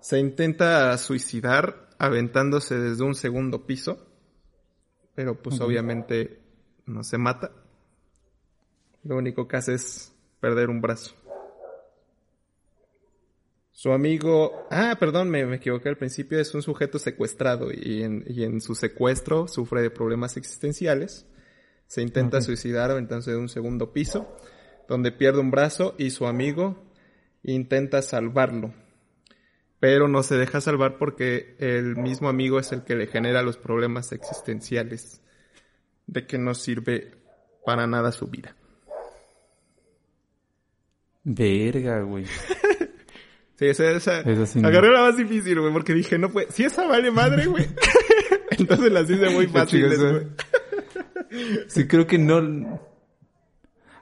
Se 0.00 0.20
intenta 0.20 0.96
suicidar 0.98 1.88
aventándose 1.98 2.78
desde 2.78 3.02
un 3.02 3.16
segundo 3.16 3.66
piso. 3.66 4.13
Pero 5.14 5.40
pues 5.40 5.60
obviamente 5.60 6.40
no 6.86 7.04
se 7.04 7.18
mata. 7.18 7.52
Lo 9.04 9.16
único 9.16 9.46
que 9.46 9.56
hace 9.56 9.74
es 9.74 10.12
perder 10.40 10.70
un 10.70 10.80
brazo. 10.80 11.14
Su 13.70 13.92
amigo... 13.92 14.66
Ah, 14.70 14.96
perdón, 14.98 15.30
me, 15.30 15.44
me 15.46 15.56
equivoqué 15.56 15.88
al 15.88 15.98
principio. 15.98 16.38
Es 16.38 16.54
un 16.54 16.62
sujeto 16.62 16.98
secuestrado 16.98 17.70
y 17.72 18.02
en, 18.02 18.24
y 18.26 18.44
en 18.44 18.60
su 18.60 18.74
secuestro 18.74 19.48
sufre 19.48 19.82
de 19.82 19.90
problemas 19.90 20.36
existenciales. 20.36 21.26
Se 21.86 22.00
intenta 22.00 22.40
suicidar 22.40 22.90
aventándose 22.90 23.32
de 23.32 23.36
un 23.36 23.48
segundo 23.48 23.92
piso, 23.92 24.36
donde 24.88 25.12
pierde 25.12 25.40
un 25.40 25.50
brazo 25.50 25.94
y 25.98 26.10
su 26.10 26.26
amigo 26.26 26.82
intenta 27.42 28.00
salvarlo. 28.00 28.72
Pero 29.84 30.08
no 30.08 30.22
se 30.22 30.36
deja 30.38 30.62
salvar 30.62 30.96
porque 30.96 31.56
el 31.58 31.96
mismo 31.96 32.30
amigo 32.30 32.58
es 32.58 32.72
el 32.72 32.84
que 32.84 32.94
le 32.96 33.06
genera 33.06 33.42
los 33.42 33.58
problemas 33.58 34.12
existenciales 34.12 35.20
de 36.06 36.26
que 36.26 36.38
no 36.38 36.54
sirve 36.54 37.10
para 37.66 37.86
nada 37.86 38.10
su 38.10 38.28
vida. 38.28 38.56
Verga, 41.22 42.00
güey. 42.00 42.24
Sí, 43.58 43.66
esa, 43.66 43.90
esa, 43.90 44.20
Esa 44.22 44.46
sí 44.46 44.58
no. 44.60 44.68
agarré 44.68 44.90
la 44.90 45.02
más 45.02 45.18
difícil, 45.18 45.60
güey, 45.60 45.72
porque 45.72 45.92
dije, 45.92 46.16
no 46.18 46.30
puede, 46.30 46.50
si 46.50 46.64
esa 46.64 46.88
vale 46.88 47.10
madre, 47.10 47.44
güey. 47.46 47.66
Entonces 48.58 48.90
las 48.90 49.08
hice 49.10 49.28
muy 49.28 49.46
fáciles, 49.48 50.00
güey. 50.00 50.26
Sí, 51.68 51.86
creo 51.86 52.06
que 52.06 52.16
no. 52.18 52.80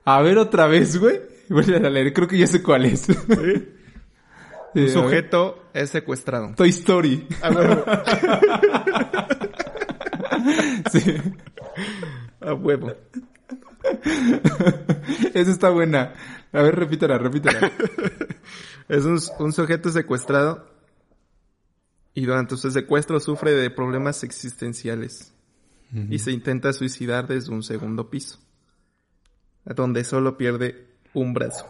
A 0.05 0.23
ver 0.23 0.39
otra 0.39 0.69
vez, 0.69 0.97
güey. 0.97 1.21
Voy 1.49 1.65
a 1.75 1.91
leer, 1.91 2.13
creo 2.13 2.29
que 2.29 2.39
ya 2.39 2.47
sé 2.47 2.63
cuál 2.63 2.85
es. 2.85 3.01
Sí, 3.01 3.15
Un 4.75 4.89
sujeto 4.89 5.65
es 5.75 5.91
secuestrado. 5.91 6.55
Toy 6.57 6.71
Story. 6.71 7.27
A 7.43 7.51
huevo. 7.51 7.85
Sí. 10.91 11.15
A 12.41 12.55
huevo. 12.55 12.93
Esa 15.35 15.51
está 15.51 15.71
buena. 15.71 16.15
A 16.53 16.63
ver, 16.63 16.75
repítela, 16.75 17.19
repítela. 17.19 17.71
Es 18.89 19.05
un, 19.05 19.19
un 19.39 19.53
sujeto 19.53 19.91
secuestrado 19.91 20.67
y 22.15 22.27
durante 22.27 22.57
su 22.57 22.71
secuestro 22.71 23.21
sufre 23.21 23.53
de 23.53 23.71
problemas 23.71 24.23
existenciales 24.25 25.33
y 26.09 26.19
se 26.19 26.33
intenta 26.33 26.73
suicidar 26.73 27.27
desde 27.27 27.53
un 27.53 27.63
segundo 27.63 28.09
piso, 28.09 28.39
donde 29.65 30.05
solo 30.05 30.39
pierde 30.39 30.89
un 31.13 31.35
brazo. 31.35 31.67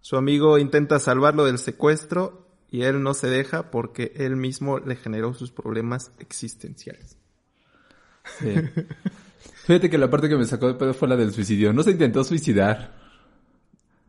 Su 0.00 0.16
amigo 0.16 0.58
intenta 0.58 0.98
salvarlo 0.98 1.44
del 1.44 1.58
secuestro 1.58 2.46
y 2.70 2.82
él 2.82 3.02
no 3.02 3.14
se 3.14 3.28
deja 3.28 3.70
porque 3.70 4.12
él 4.16 4.36
mismo 4.36 4.78
le 4.78 4.96
generó 4.96 5.34
sus 5.34 5.50
problemas 5.50 6.12
existenciales. 6.18 7.16
Sí. 8.38 8.54
Fíjate 9.66 9.90
que 9.90 9.98
la 9.98 10.10
parte 10.10 10.28
que 10.28 10.36
me 10.36 10.44
sacó 10.44 10.68
de 10.68 10.74
pedo 10.74 10.94
fue 10.94 11.08
la 11.08 11.16
del 11.16 11.32
suicidio. 11.32 11.72
No 11.72 11.82
se 11.82 11.90
intentó 11.90 12.24
suicidar. 12.24 12.98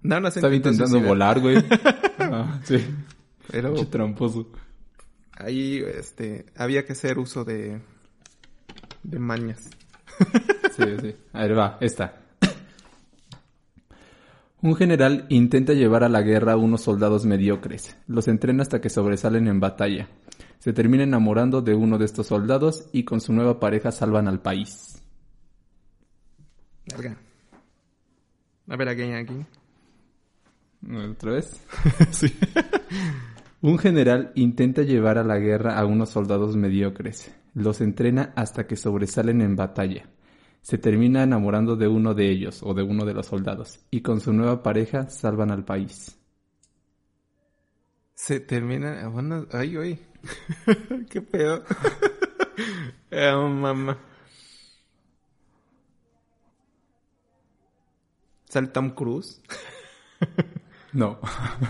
No, 0.01 0.19
no 0.19 0.31
se 0.31 0.39
Estaba 0.39 0.55
intentando 0.55 0.87
suicidar, 0.87 1.09
volar, 1.09 1.39
güey. 1.39 1.57
Ah, 2.23 2.61
sí. 2.63 2.77
Pero 3.51 3.73
tramposo. 3.87 4.49
ahí 5.33 5.83
este, 5.97 6.45
había 6.55 6.85
que 6.85 6.93
hacer 6.93 7.19
uso 7.19 7.43
de, 7.43 7.81
de 9.03 9.19
mañas. 9.19 9.69
Sí, 10.77 10.83
sí. 11.01 11.15
A 11.33 11.41
ver, 11.41 11.57
va, 11.57 11.77
esta. 11.81 12.21
Un 14.63 14.75
general 14.75 15.25
intenta 15.29 15.73
llevar 15.73 16.03
a 16.03 16.09
la 16.09 16.21
guerra 16.21 16.53
a 16.53 16.57
unos 16.57 16.81
soldados 16.81 17.25
mediocres. 17.25 17.97
Los 18.05 18.27
entrena 18.27 18.61
hasta 18.61 18.79
que 18.79 18.91
sobresalen 18.91 19.47
en 19.47 19.59
batalla. 19.59 20.07
Se 20.59 20.71
termina 20.71 21.03
enamorando 21.03 21.63
de 21.63 21.73
uno 21.73 21.97
de 21.97 22.05
estos 22.05 22.27
soldados 22.27 22.87
y 22.91 23.03
con 23.03 23.21
su 23.21 23.33
nueva 23.33 23.59
pareja 23.59 23.91
salvan 23.91 24.27
al 24.27 24.39
país. 24.39 25.01
Verga. 26.85 27.17
A 28.67 28.75
ver, 28.75 28.89
aquí, 28.89 29.01
aquí. 29.01 29.45
¿Otra 31.09 31.31
vez? 31.31 31.59
sí. 32.11 32.31
Un 33.61 33.79
general 33.79 34.31
intenta 34.35 34.83
llevar 34.83 35.17
a 35.17 35.23
la 35.23 35.39
guerra 35.39 35.79
a 35.79 35.85
unos 35.85 36.09
soldados 36.09 36.55
mediocres. 36.55 37.33
Los 37.55 37.81
entrena 37.81 38.31
hasta 38.35 38.67
que 38.67 38.75
sobresalen 38.75 39.41
en 39.41 39.55
batalla. 39.55 40.05
Se 40.61 40.77
termina 40.77 41.23
enamorando 41.23 41.75
de 41.75 41.87
uno 41.87 42.13
de 42.13 42.29
ellos 42.29 42.61
o 42.63 42.73
de 42.73 42.83
uno 42.83 43.05
de 43.05 43.13
los 43.13 43.25
soldados 43.25 43.79
y 43.89 44.01
con 44.01 44.21
su 44.21 44.31
nueva 44.31 44.61
pareja 44.61 45.09
salvan 45.09 45.51
al 45.51 45.65
país. 45.65 46.17
Se 48.13 48.39
termina. 48.39 49.07
Bueno, 49.07 49.47
ay, 49.51 49.75
güey. 49.75 49.99
Qué 51.09 51.21
pedo. 51.21 51.63
Eh, 53.09 53.33
mamá. 53.35 53.97
¿Sale 58.45 58.67
Tom 58.67 58.91
Cruise? 58.91 59.41
No. 60.93 61.19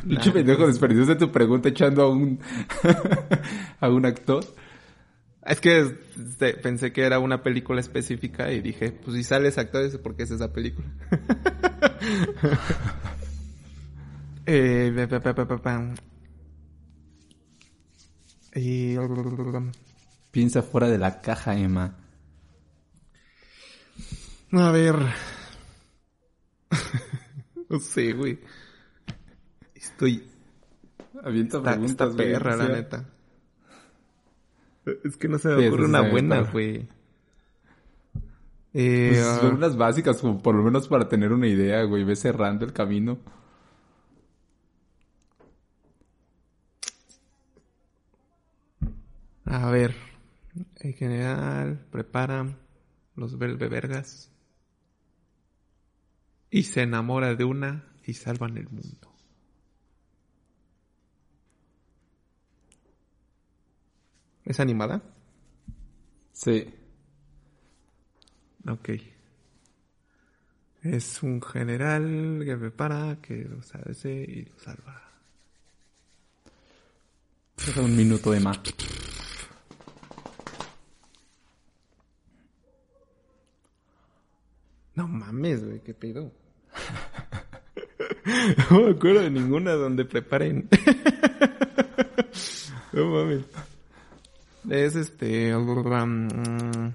Pinche 0.07 0.31
pendejo 0.31 0.65
desperdiciaste 0.65 1.15
tu 1.15 1.31
pregunta 1.31 1.69
echando 1.69 2.01
a 2.01 2.09
un 2.09 2.39
a 3.79 3.87
un 3.87 4.05
actor. 4.05 4.43
Es 5.45 5.59
que 5.59 5.97
este, 6.17 6.53
pensé 6.53 6.93
que 6.93 7.01
era 7.01 7.19
una 7.19 7.41
película 7.41 7.79
específica 7.79 8.51
y 8.51 8.61
dije, 8.61 8.91
pues 8.91 9.17
si 9.17 9.23
sale 9.23 9.49
ese 9.49 9.61
actor 9.61 9.83
es 9.83 9.97
porque 9.97 10.23
es 10.23 10.31
esa 10.31 10.53
película. 10.53 10.87
eh. 14.45 14.93
Y... 18.53 18.97
Piensa 20.29 20.61
fuera 20.61 20.89
de 20.89 20.99
la 20.99 21.21
caja, 21.21 21.57
Emma. 21.57 21.97
A 24.51 24.71
ver. 24.71 24.95
no 27.69 27.79
sé, 27.79 28.13
güey. 28.13 28.39
Estoy... 29.73 30.27
Avienta 31.23 31.61
preguntas, 31.61 32.15
güey, 32.15 32.33
perra, 32.33 32.55
la 32.55 32.67
neta. 32.67 33.05
Es 35.03 35.17
que 35.17 35.27
no 35.27 35.37
se 35.37 35.49
me 35.49 35.61
Sí, 35.61 35.67
ocurre 35.67 35.85
una 35.85 36.09
buena, 36.09 36.41
güey. 36.41 36.87
Eh, 38.73 39.09
Pues 39.09 39.25
ah, 39.25 39.39
son 39.41 39.55
unas 39.55 39.75
básicas, 39.75 40.21
como 40.21 40.41
por 40.41 40.55
lo 40.55 40.63
menos 40.63 40.87
para 40.87 41.09
tener 41.09 41.31
una 41.33 41.47
idea, 41.47 41.83
güey. 41.83 42.03
Ves 42.03 42.19
cerrando 42.19 42.65
el 42.65 42.73
camino. 42.73 43.19
a 49.45 49.69
ver. 49.69 49.95
En 50.79 50.93
general, 50.93 51.85
preparan 51.91 52.57
los 53.15 53.37
vergas 53.37 54.31
y 56.49 56.63
se 56.63 56.81
enamora 56.81 57.35
de 57.35 57.45
una 57.45 57.85
y 58.05 58.13
salvan 58.13 58.57
el 58.57 58.69
mundo. 58.69 59.10
¿Es 64.45 64.59
animada? 64.59 65.01
Sí. 66.31 66.67
Ok. 68.67 68.89
Es 70.83 71.21
un 71.21 71.41
general 71.41 72.41
que 72.43 72.57
prepara, 72.57 73.19
que 73.21 73.43
lo 73.43 73.61
sabe 73.61 73.93
y 74.27 74.45
lo 74.45 74.59
salva. 74.59 74.99
Un 77.77 77.95
minuto, 77.95 78.33
Emma. 78.33 78.51
No 84.95 85.07
mames, 85.07 85.63
güey, 85.63 85.79
qué 85.81 85.93
pedo. 85.93 86.31
no 88.71 88.81
me 88.81 88.91
acuerdo 88.91 89.21
de 89.21 89.29
ninguna 89.29 89.73
donde 89.73 90.05
preparen. 90.05 90.67
no 92.93 93.05
mames. 93.05 93.45
Es 94.69 94.95
este. 94.95 95.55
mm, 95.55 96.93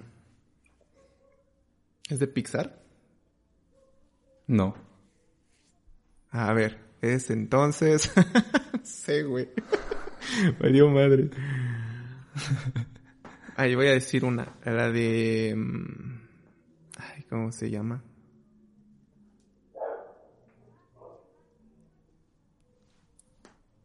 ¿Es 2.08 2.18
de 2.20 2.26
Pixar? 2.26 2.80
No. 4.46 4.74
A 6.30 6.52
ver, 6.52 6.78
es 7.00 7.30
entonces. 7.30 8.12
sí, 8.84 9.22
güey. 9.22 9.48
Me 10.60 10.70
dio 10.70 10.88
madre. 10.88 11.30
Ahí 13.56 13.74
voy 13.74 13.88
a 13.88 13.92
decir 13.92 14.24
una. 14.24 14.56
La 14.64 14.90
de. 14.90 15.54
mm, 15.56 16.20
Ay, 16.98 17.22
¿cómo 17.28 17.50
se 17.50 17.70
llama? 17.70 18.02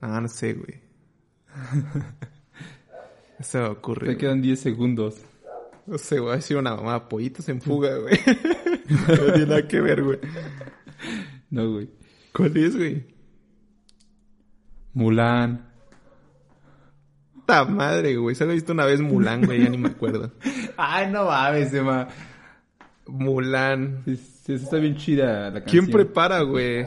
Ah, 0.02 0.20
no 0.20 0.28
sé, 0.28 0.54
güey. 0.54 0.82
Se 3.42 3.58
me 3.60 3.66
ocurre. 3.66 4.08
Te 4.08 4.18
quedan 4.18 4.42
10 4.42 4.60
segundos. 4.60 5.18
No 5.86 5.98
sé, 5.98 6.20
güey. 6.20 6.38
Ha 6.38 6.42
sido 6.42 6.60
una 6.60 6.76
mamá. 6.76 7.08
Pollitos 7.10 7.48
en 7.50 7.62
fuga, 7.62 7.96
güey. 8.00 8.18
no 9.18 9.34
tiene 9.34 9.46
nada 9.46 9.68
que 9.68 9.82
ver, 9.82 10.04
güey. 10.04 10.20
No, 11.50 11.72
güey. 11.72 11.90
¿Cuál 12.34 12.56
es, 12.58 12.76
güey? 12.78 13.06
Mulan. 14.94 15.68
Puta 17.34 17.66
madre, 17.66 18.16
güey. 18.18 18.36
Solo 18.36 18.52
he 18.52 18.56
visto 18.56 18.74
una 18.74 18.86
vez 18.86 19.02
Mulan, 19.02 19.46
güey. 19.46 19.64
Ya 19.64 19.70
ni 19.70 19.78
me 19.78 19.90
acuerdo. 19.90 20.32
Ay, 20.78 21.10
no 21.12 21.26
mames, 21.26 21.74
Emma. 21.74 22.08
Mulan. 23.08 24.04
Sí, 24.06 24.16
sí, 24.18 24.54
está 24.54 24.78
bien 24.78 24.96
chida 24.96 25.50
la 25.50 25.64
¿Quién 25.64 25.86
canción. 25.86 25.92
prepara, 25.92 26.42
güey? 26.42 26.86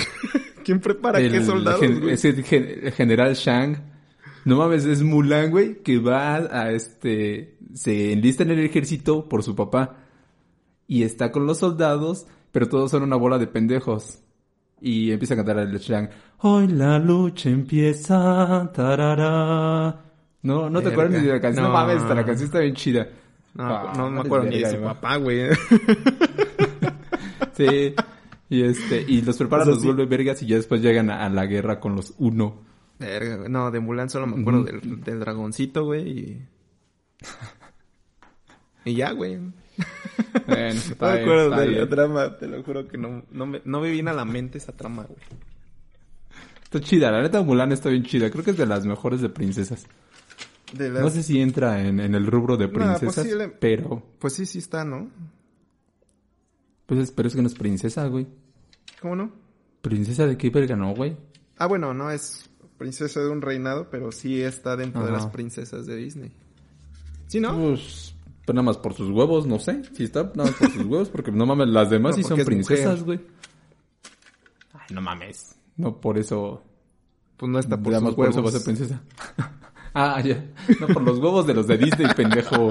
¿Quién 0.64 0.80
prepara 0.80 1.18
qué 1.18 1.26
El 1.26 1.44
soldados, 1.44 1.80
gen- 1.80 2.00
güey? 2.00 2.14
ese 2.14 2.32
gen- 2.42 2.80
el 2.84 2.92
general 2.92 3.34
Shang. 3.34 3.76
No 4.46 4.56
mames, 4.56 4.84
es 4.86 5.02
Mulan, 5.02 5.50
güey, 5.50 5.82
que 5.82 5.98
va 5.98 6.36
a 6.36 6.70
este... 6.70 7.58
Se 7.74 8.12
enlista 8.12 8.42
en 8.44 8.52
el 8.52 8.60
ejército 8.60 9.28
por 9.28 9.42
su 9.42 9.54
papá. 9.54 9.96
Y 10.86 11.02
está 11.02 11.32
con 11.32 11.46
los 11.46 11.58
soldados, 11.58 12.26
pero 12.52 12.68
todos 12.68 12.90
son 12.92 13.02
una 13.02 13.16
bola 13.16 13.38
de 13.38 13.46
pendejos. 13.48 14.20
Y 14.80 15.10
empieza 15.10 15.34
a 15.34 15.38
cantar 15.38 15.58
el 15.58 15.76
Shang. 15.78 16.08
Hoy 16.38 16.68
la 16.68 16.98
lucha 16.98 17.50
empieza. 17.50 18.70
Tarara. 18.72 20.00
No, 20.42 20.70
no 20.70 20.78
te 20.80 20.90
Verga. 20.90 20.90
acuerdas 21.02 21.20
ni 21.22 21.26
de 21.26 21.32
la 21.34 21.40
canción. 21.40 21.64
No, 21.64 21.70
No. 21.70 21.74
mames, 21.74 22.02
la 22.04 22.24
canción 22.24 22.46
está 22.46 22.60
bien 22.60 22.74
chida. 22.74 23.08
No, 23.54 23.64
Ah, 23.64 23.92
no 23.96 24.10
me 24.10 24.20
acuerdo 24.20 24.46
ni 24.46 24.58
de 24.60 24.70
su 24.70 24.80
papá, 24.80 25.16
güey. 25.16 25.48
Sí. 27.56 27.94
Y 28.48 28.62
este, 28.62 29.04
y 29.08 29.22
los 29.22 29.40
O 29.40 29.48
sea, 29.48 29.64
los 29.64 29.80
sí. 29.80 29.86
vuelve 29.86 30.06
vergas 30.06 30.42
y 30.42 30.46
ya 30.46 30.56
después 30.56 30.80
llegan 30.82 31.10
a, 31.10 31.24
a 31.24 31.28
la 31.30 31.46
guerra 31.46 31.80
con 31.80 31.96
los 31.96 32.14
uno. 32.18 32.60
No, 32.98 33.70
de 33.70 33.80
Mulan 33.80 34.08
solo 34.10 34.26
me 34.26 34.40
acuerdo 34.40 34.64
del, 34.64 35.02
del 35.02 35.20
dragoncito, 35.20 35.84
güey. 35.84 36.08
Y... 36.08 36.46
y 38.84 38.94
ya, 38.94 39.12
güey. 39.12 39.36
No 40.34 40.42
Bueno, 40.46 40.62
me 40.64 40.68
está 40.70 41.12
bien, 41.14 41.22
acuerdo 41.22 41.50
de 41.50 41.66
la 41.72 41.88
trama. 41.88 42.36
Te 42.38 42.46
lo 42.46 42.62
juro 42.62 42.86
que 42.88 42.96
no, 42.98 43.22
no, 43.30 43.46
me, 43.46 43.60
no 43.64 43.80
me 43.80 43.90
viene 43.90 44.10
a 44.10 44.14
la 44.14 44.24
mente 44.24 44.58
esa 44.58 44.72
trama, 44.72 45.02
güey. 45.04 45.18
Está 46.62 46.80
chida, 46.80 47.10
la 47.10 47.20
neta 47.22 47.42
Mulan 47.42 47.72
está 47.72 47.90
bien 47.90 48.04
chida. 48.04 48.30
Creo 48.30 48.42
que 48.44 48.52
es 48.52 48.56
de 48.56 48.66
las 48.66 48.86
mejores 48.86 49.20
de 49.20 49.28
princesas. 49.28 49.86
De 50.72 50.90
las- 50.90 51.02
No 51.02 51.10
sé 51.10 51.22
si 51.22 51.40
entra 51.40 51.82
en, 51.82 52.00
en 52.00 52.14
el 52.14 52.26
rubro 52.26 52.56
de 52.56 52.66
No, 52.68 52.72
princesas, 52.72 53.24
posible- 53.26 53.48
pero 53.60 54.02
Pues 54.18 54.32
sí, 54.34 54.46
sí 54.46 54.58
está, 54.58 54.84
¿no? 54.84 55.10
pues 56.86 57.00
es- 57.00 57.10
pero 57.12 57.28
es 57.28 57.34
que 57.34 57.42
no 57.42 57.48
es 57.48 57.54
princesa, 57.54 58.06
güey. 58.06 58.26
¿Cómo 59.00 59.16
no? 59.16 59.32
¿Princesa 59.82 60.26
de 60.26 60.36
qué 60.38 60.50
verga 60.50 60.76
no, 60.76 60.94
güey? 60.94 61.16
Ah, 61.58 61.66
bueno, 61.66 61.92
no 61.94 62.10
es 62.10 62.48
princesa 62.78 63.20
de 63.20 63.28
un 63.28 63.42
reinado, 63.42 63.88
pero 63.90 64.12
sí 64.12 64.40
está 64.42 64.76
dentro 64.76 65.04
de 65.04 65.12
las 65.12 65.26
princesas 65.26 65.86
de 65.86 65.96
Disney. 65.96 66.32
¿Sí, 67.26 67.40
no? 67.40 67.56
Pues, 67.58 68.14
pues 68.44 68.54
nada 68.54 68.62
más 68.64 68.78
por 68.78 68.94
sus 68.94 69.10
huevos, 69.10 69.46
no 69.46 69.58
sé. 69.58 69.82
Si 69.94 70.04
está 70.04 70.22
nada 70.34 70.50
más 70.50 70.52
por 70.52 70.70
sus 70.70 70.84
huevos, 70.84 71.08
porque 71.08 71.32
no 71.32 71.44
mames, 71.46 71.68
las 71.68 71.90
demás 71.90 72.12
No, 72.16 72.22
sí 72.22 72.28
son 72.28 72.44
princesas, 72.44 73.02
güey. 73.02 73.20
Ay, 74.72 74.86
no 74.94 75.00
mames. 75.00 75.56
No 75.76 76.00
por 76.00 76.16
eso 76.18 76.62
Pues 77.36 77.50
no 77.50 77.58
está 77.58 77.76
por 77.76 77.92
Nada 77.92 77.98
sus 78.00 78.04
más 78.08 78.14
por 78.14 78.28
eso 78.28 78.42
va 78.42 78.48
a 78.48 78.52
huevos. 78.52 78.62
ser 78.62 78.64
princesa. 78.64 79.02
ah, 79.94 80.20
ya. 80.22 80.44
No, 80.80 80.86
por 80.88 81.02
los 81.02 81.18
huevos 81.18 81.46
de 81.46 81.54
los 81.54 81.66
de 81.66 81.78
Disney, 81.78 82.06
pendejo. 82.16 82.70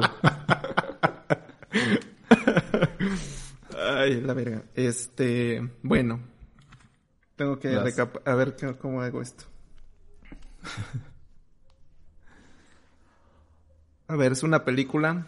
Ay, 3.78 4.22
la 4.22 4.34
verga. 4.34 4.64
Este, 4.76 5.62
bueno. 5.84 6.20
Tengo 7.36 7.60
que 7.60 7.76
a 7.76 8.36
ver 8.36 8.56
qué- 8.56 8.76
cómo 8.78 9.02
hago 9.02 9.22
esto. 9.22 9.44
A 14.08 14.16
ver, 14.16 14.34
es 14.34 14.44
una 14.44 14.64
película 14.64 15.28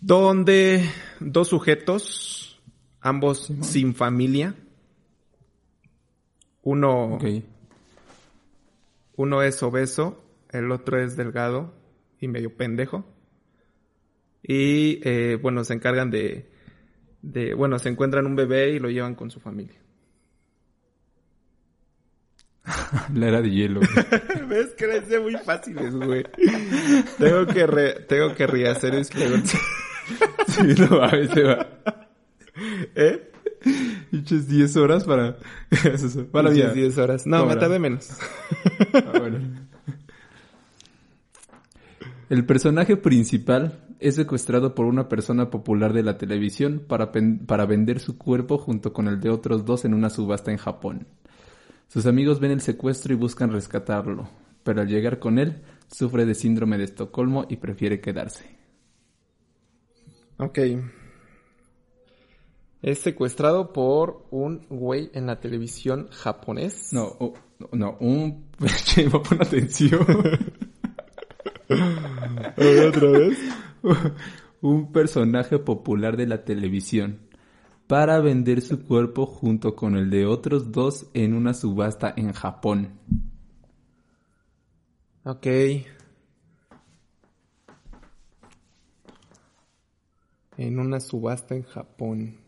donde 0.00 0.88
dos 1.18 1.48
sujetos, 1.48 2.60
ambos 3.00 3.52
sin 3.62 3.94
familia. 3.94 4.54
Uno, 6.62 7.18
uno 9.16 9.42
es 9.42 9.62
obeso, 9.62 10.22
el 10.50 10.70
otro 10.70 11.02
es 11.02 11.16
delgado 11.16 11.74
y 12.20 12.28
medio 12.28 12.56
pendejo. 12.56 13.04
Y 14.44 15.00
eh, 15.02 15.36
bueno, 15.40 15.64
se 15.64 15.74
encargan 15.74 16.10
de, 16.10 16.48
de, 17.22 17.54
bueno, 17.54 17.78
se 17.80 17.88
encuentran 17.88 18.26
un 18.26 18.36
bebé 18.36 18.70
y 18.70 18.78
lo 18.78 18.88
llevan 18.88 19.16
con 19.16 19.30
su 19.30 19.40
familia. 19.40 19.80
La 23.14 23.28
era 23.28 23.42
de 23.42 23.50
hielo. 23.50 23.80
¿Ves 24.48 24.68
que 24.76 25.02
sé 25.02 25.18
muy 25.20 25.36
fáciles, 25.36 25.94
güey? 25.94 26.24
tengo 27.18 27.46
que 27.46 27.66
re- 27.66 28.00
tengo 28.08 28.34
que 28.34 28.46
rehacer 28.46 28.94
este 28.94 29.16
preguntas. 29.18 29.52
sí, 30.48 30.62
no 30.78 30.98
mames, 31.00 31.30
se 31.30 31.42
va. 31.42 31.66
¿Eh? 32.94 33.28
Dichas 34.10 34.46
10 34.48 34.76
horas 34.76 35.04
para... 35.04 35.36
para 36.30 36.50
Diez- 36.50 36.74
mí. 36.74 36.80
10 36.82 36.98
horas. 36.98 37.26
No, 37.26 37.46
me 37.46 37.56
tardé 37.56 37.78
menos. 37.78 38.10
Ah, 38.94 39.18
bueno. 39.18 39.38
El 42.28 42.46
personaje 42.46 42.96
principal 42.96 43.84
es 44.00 44.14
secuestrado 44.16 44.74
por 44.74 44.86
una 44.86 45.08
persona 45.08 45.50
popular 45.50 45.92
de 45.92 46.02
la 46.02 46.18
televisión 46.18 46.82
para, 46.86 47.12
para 47.12 47.66
vender 47.66 48.00
su 48.00 48.16
cuerpo 48.18 48.58
junto 48.58 48.92
con 48.92 49.06
el 49.06 49.20
de 49.20 49.30
otros 49.30 49.64
dos 49.64 49.84
en 49.84 49.94
una 49.94 50.10
subasta 50.10 50.50
en 50.50 50.56
Japón. 50.58 51.06
Sus 51.92 52.06
amigos 52.06 52.40
ven 52.40 52.52
el 52.52 52.62
secuestro 52.62 53.12
y 53.12 53.16
buscan 53.16 53.52
rescatarlo, 53.52 54.26
pero 54.62 54.80
al 54.80 54.88
llegar 54.88 55.18
con 55.18 55.38
él 55.38 55.60
sufre 55.94 56.24
de 56.24 56.34
síndrome 56.34 56.78
de 56.78 56.84
Estocolmo 56.84 57.44
y 57.50 57.56
prefiere 57.56 58.00
quedarse. 58.00 58.46
Ok. 60.38 60.58
Es 62.80 62.98
secuestrado 62.98 63.74
por 63.74 64.24
un 64.30 64.66
güey 64.70 65.10
en 65.12 65.26
la 65.26 65.38
televisión 65.38 66.08
japonés. 66.10 66.94
No, 66.94 67.14
oh, 67.18 67.34
no, 67.72 67.98
un... 68.00 68.46
Che, 68.86 69.10
pon 69.10 69.22
atención. 69.38 70.00
¿Otra 71.68 73.10
vez? 73.10 73.38
un 74.62 74.92
personaje 74.92 75.58
popular 75.58 76.16
de 76.16 76.26
la 76.26 76.42
televisión 76.42 77.18
para 77.92 78.20
vender 78.20 78.62
su 78.62 78.86
cuerpo 78.86 79.26
junto 79.26 79.76
con 79.76 79.96
el 79.96 80.08
de 80.08 80.24
otros 80.24 80.72
dos 80.72 81.10
en 81.12 81.34
una 81.34 81.52
subasta 81.52 82.14
en 82.16 82.32
Japón. 82.32 82.88
Ok. 85.24 85.46
En 90.56 90.78
una 90.78 91.00
subasta 91.00 91.54
en 91.54 91.64
Japón. 91.64 92.38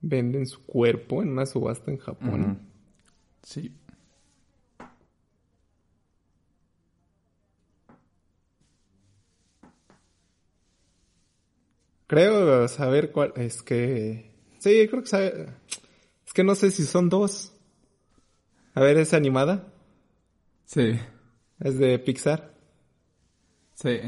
Venden 0.00 0.46
su 0.46 0.64
cuerpo 0.64 1.22
en 1.22 1.28
una 1.28 1.44
subasta 1.44 1.90
en 1.90 1.98
Japón. 1.98 2.60
Sí. 3.42 3.77
Creo 12.08 12.66
saber 12.68 13.12
cuál. 13.12 13.32
Es 13.36 13.62
que. 13.62 14.32
Sí, 14.58 14.88
creo 14.88 15.02
que 15.02 15.08
sabe. 15.08 15.46
Es 16.26 16.32
que 16.32 16.42
no 16.42 16.56
sé 16.56 16.72
si 16.72 16.84
son 16.84 17.08
dos. 17.08 17.52
A 18.74 18.80
ver, 18.80 18.96
¿es 18.96 19.14
animada? 19.14 19.72
Sí. 20.64 20.98
¿Es 21.60 21.78
de 21.78 21.98
Pixar? 21.98 22.54
Sí. 23.74 24.00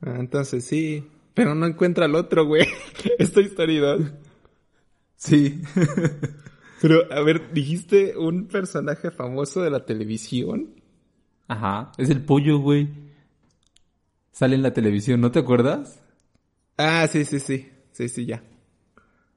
Ah, 0.00 0.16
entonces 0.18 0.64
sí. 0.64 1.08
Pero 1.34 1.54
no 1.54 1.66
encuentra 1.66 2.06
al 2.06 2.16
otro, 2.16 2.46
güey. 2.46 2.66
es 3.18 3.32
Toy 3.32 3.44
Story 3.44 3.78
2. 3.78 4.00
Sí. 5.16 5.62
Pero, 6.80 7.12
a 7.12 7.22
ver, 7.22 7.52
dijiste 7.52 8.16
un 8.18 8.48
personaje 8.48 9.12
famoso 9.12 9.62
de 9.62 9.70
la 9.70 9.86
televisión. 9.86 10.74
Ajá. 11.46 11.92
Es 11.96 12.10
el 12.10 12.24
pollo, 12.24 12.58
güey. 12.58 12.88
Sale 14.32 14.56
en 14.56 14.62
la 14.62 14.72
televisión, 14.72 15.20
¿no 15.20 15.30
te 15.30 15.38
acuerdas? 15.38 16.02
Ah, 16.76 17.06
sí, 17.08 17.24
sí, 17.24 17.40
sí. 17.40 17.70
Sí, 17.92 18.08
sí, 18.08 18.26
ya. 18.26 18.42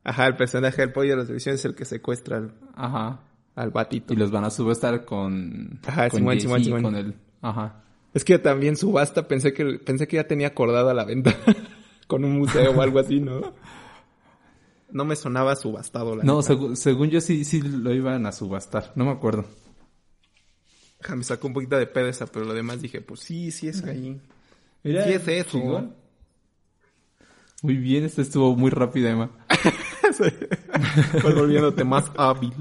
Ajá, 0.04 0.28
el 0.28 0.36
personaje 0.36 0.82
del 0.82 0.92
pollo 0.92 1.12
de 1.12 1.18
la 1.18 1.24
televisión 1.24 1.56
es 1.56 1.66
el 1.66 1.76
que 1.76 1.84
secuestra 1.86 2.38
al, 2.38 2.54
Ajá. 2.76 3.22
al 3.56 3.72
batito. 3.72 4.14
Y 4.14 4.18
los 4.18 4.32
van 4.32 4.46
a 4.46 4.50
subastar 4.50 5.04
con... 5.06 5.80
Ajá, 5.86 6.10
con 6.10 6.20
Simón, 6.20 6.40
Simón, 6.40 6.64
Simón. 6.64 6.84
Con 6.84 6.96
el... 6.96 7.16
Ajá. 7.42 7.84
Es 8.14 8.24
que 8.24 8.40
también 8.40 8.78
subasta 8.78 9.28
pensé 9.28 9.54
que 9.54 9.66
pensé 9.80 10.08
que 10.08 10.16
ya 10.18 10.28
tenía 10.28 10.48
acordada 10.48 10.94
la 10.94 11.04
venta. 11.06 11.36
con 12.08 12.24
un 12.24 12.38
museo 12.38 12.72
o 12.72 12.82
algo 12.82 13.00
así, 13.00 13.20
¿no? 13.20 13.54
No 14.92 15.04
me 15.04 15.16
sonaba 15.16 15.56
subastado 15.56 16.16
la 16.16 16.24
No, 16.24 16.42
según 16.42 17.10
yo 17.10 17.20
sí, 17.20 17.44
sí 17.44 17.62
lo 17.62 17.94
iban 17.94 18.26
a 18.26 18.32
subastar. 18.32 18.94
No 18.96 19.06
me 19.06 19.12
acuerdo. 19.12 19.46
Ja, 21.02 21.16
Me 21.16 21.24
sacó 21.24 21.48
un 21.48 21.54
poquito 21.54 21.78
de 21.78 21.88
pedo 21.88 22.08
esa, 22.08 22.28
pero 22.28 22.46
lo 22.46 22.54
demás 22.54 22.82
dije, 22.82 23.02
pues 23.02 23.20
sí, 23.20 23.52
sí 23.52 23.68
es 23.68 23.84
ahí. 23.84 24.22
Mira, 24.84 25.04
Sí 25.04 25.14
es 25.14 25.28
eso. 25.28 25.50
chingón. 25.50 25.96
Muy 27.66 27.78
bien, 27.78 28.04
esta 28.04 28.22
estuvo 28.22 28.56
muy 28.56 28.70
rápida, 28.70 29.10
Emma. 29.10 29.32
Vas 31.24 31.34
volviéndote 31.34 31.84
más 31.84 32.12
hábil. 32.16 32.54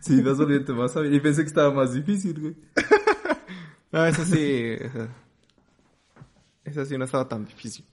Sí, 0.00 0.22
vas 0.22 0.38
volviendo 0.38 0.74
más 0.74 0.96
hábil. 0.96 1.14
Y 1.14 1.20
pensé 1.20 1.42
que 1.42 1.48
estaba 1.48 1.70
más 1.70 1.92
difícil, 1.92 2.40
güey. 2.40 2.56
No, 3.92 4.06
eso 4.06 4.24
sí. 4.24 4.70
Esa, 4.80 5.08
esa 6.64 6.86
sí 6.86 6.96
no 6.96 7.04
estaba 7.04 7.28
tan 7.28 7.44
difícil. 7.44 7.84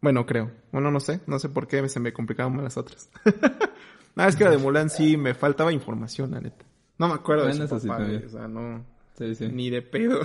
Bueno, 0.00 0.24
creo. 0.24 0.52
Bueno, 0.70 0.92
no 0.92 1.00
sé. 1.00 1.20
No 1.26 1.40
sé 1.40 1.48
por 1.48 1.66
qué 1.66 1.88
se 1.88 1.98
me 1.98 2.12
complicaban 2.12 2.54
más 2.54 2.62
las 2.62 2.76
otras. 2.76 3.10
no, 4.14 4.24
es 4.24 4.36
que 4.36 4.44
la 4.44 4.50
de 4.50 4.58
Mulan 4.58 4.88
sí 4.88 5.16
me 5.16 5.34
faltaba 5.34 5.72
información, 5.72 6.30
la 6.30 6.40
neta. 6.40 6.64
No 6.96 7.08
me 7.08 7.14
acuerdo 7.14 7.46
Bueno, 7.46 7.60
de 7.60 7.68
su 7.68 7.80
sí 7.80 7.88
O 7.88 8.28
sea, 8.28 8.46
no... 8.46 8.86
Sí, 9.18 9.34
sí. 9.34 9.48
Ni 9.48 9.68
de 9.68 9.82
pedo. 9.82 10.20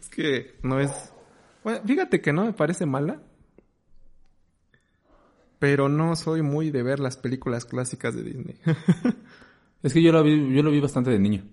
es 0.00 0.08
que 0.08 0.56
no 0.62 0.78
es... 0.78 1.12
Bueno, 1.64 1.80
fíjate 1.84 2.20
que 2.20 2.32
no 2.32 2.44
me 2.44 2.52
parece 2.52 2.86
mala. 2.86 3.20
Pero 5.58 5.88
no 5.88 6.14
soy 6.16 6.42
muy 6.42 6.70
de 6.70 6.82
ver 6.82 7.00
las 7.00 7.16
películas 7.16 7.64
clásicas 7.64 8.14
de 8.14 8.22
Disney. 8.22 8.56
Es 9.80 9.92
que 9.92 10.02
yo 10.02 10.10
lo 10.10 10.24
vi, 10.24 10.52
yo 10.52 10.62
lo 10.62 10.72
vi 10.72 10.80
bastante 10.80 11.10
de 11.10 11.20
niño. 11.20 11.44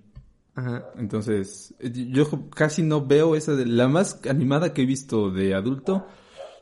Ajá. 0.56 0.86
Entonces, 0.98 1.76
yo 1.80 2.50
casi 2.50 2.82
no 2.82 3.06
veo 3.06 3.36
esa 3.36 3.54
de... 3.54 3.66
La 3.66 3.88
más 3.88 4.20
animada 4.28 4.74
que 4.74 4.82
he 4.82 4.86
visto 4.86 5.30
de 5.30 5.54
adulto 5.54 6.08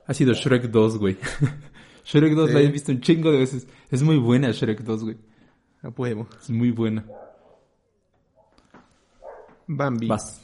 ha 0.06 0.14
sido 0.14 0.34
Shrek 0.34 0.64
2, 0.64 0.98
güey. 0.98 1.18
Shrek 2.06 2.34
2 2.34 2.52
la 2.52 2.60
he 2.60 2.68
visto 2.68 2.92
un 2.92 3.00
chingo 3.00 3.32
de 3.32 3.38
veces. 3.38 3.68
Es 3.90 4.04
muy 4.04 4.18
buena 4.18 4.52
Shrek 4.52 4.82
2, 4.82 5.04
güey. 5.04 5.18
A 5.84 5.90
huevo. 5.90 6.28
Es 6.42 6.50
muy 6.50 6.72
buena. 6.72 7.06
Bambi. 9.68 10.08
Vas. 10.08 10.42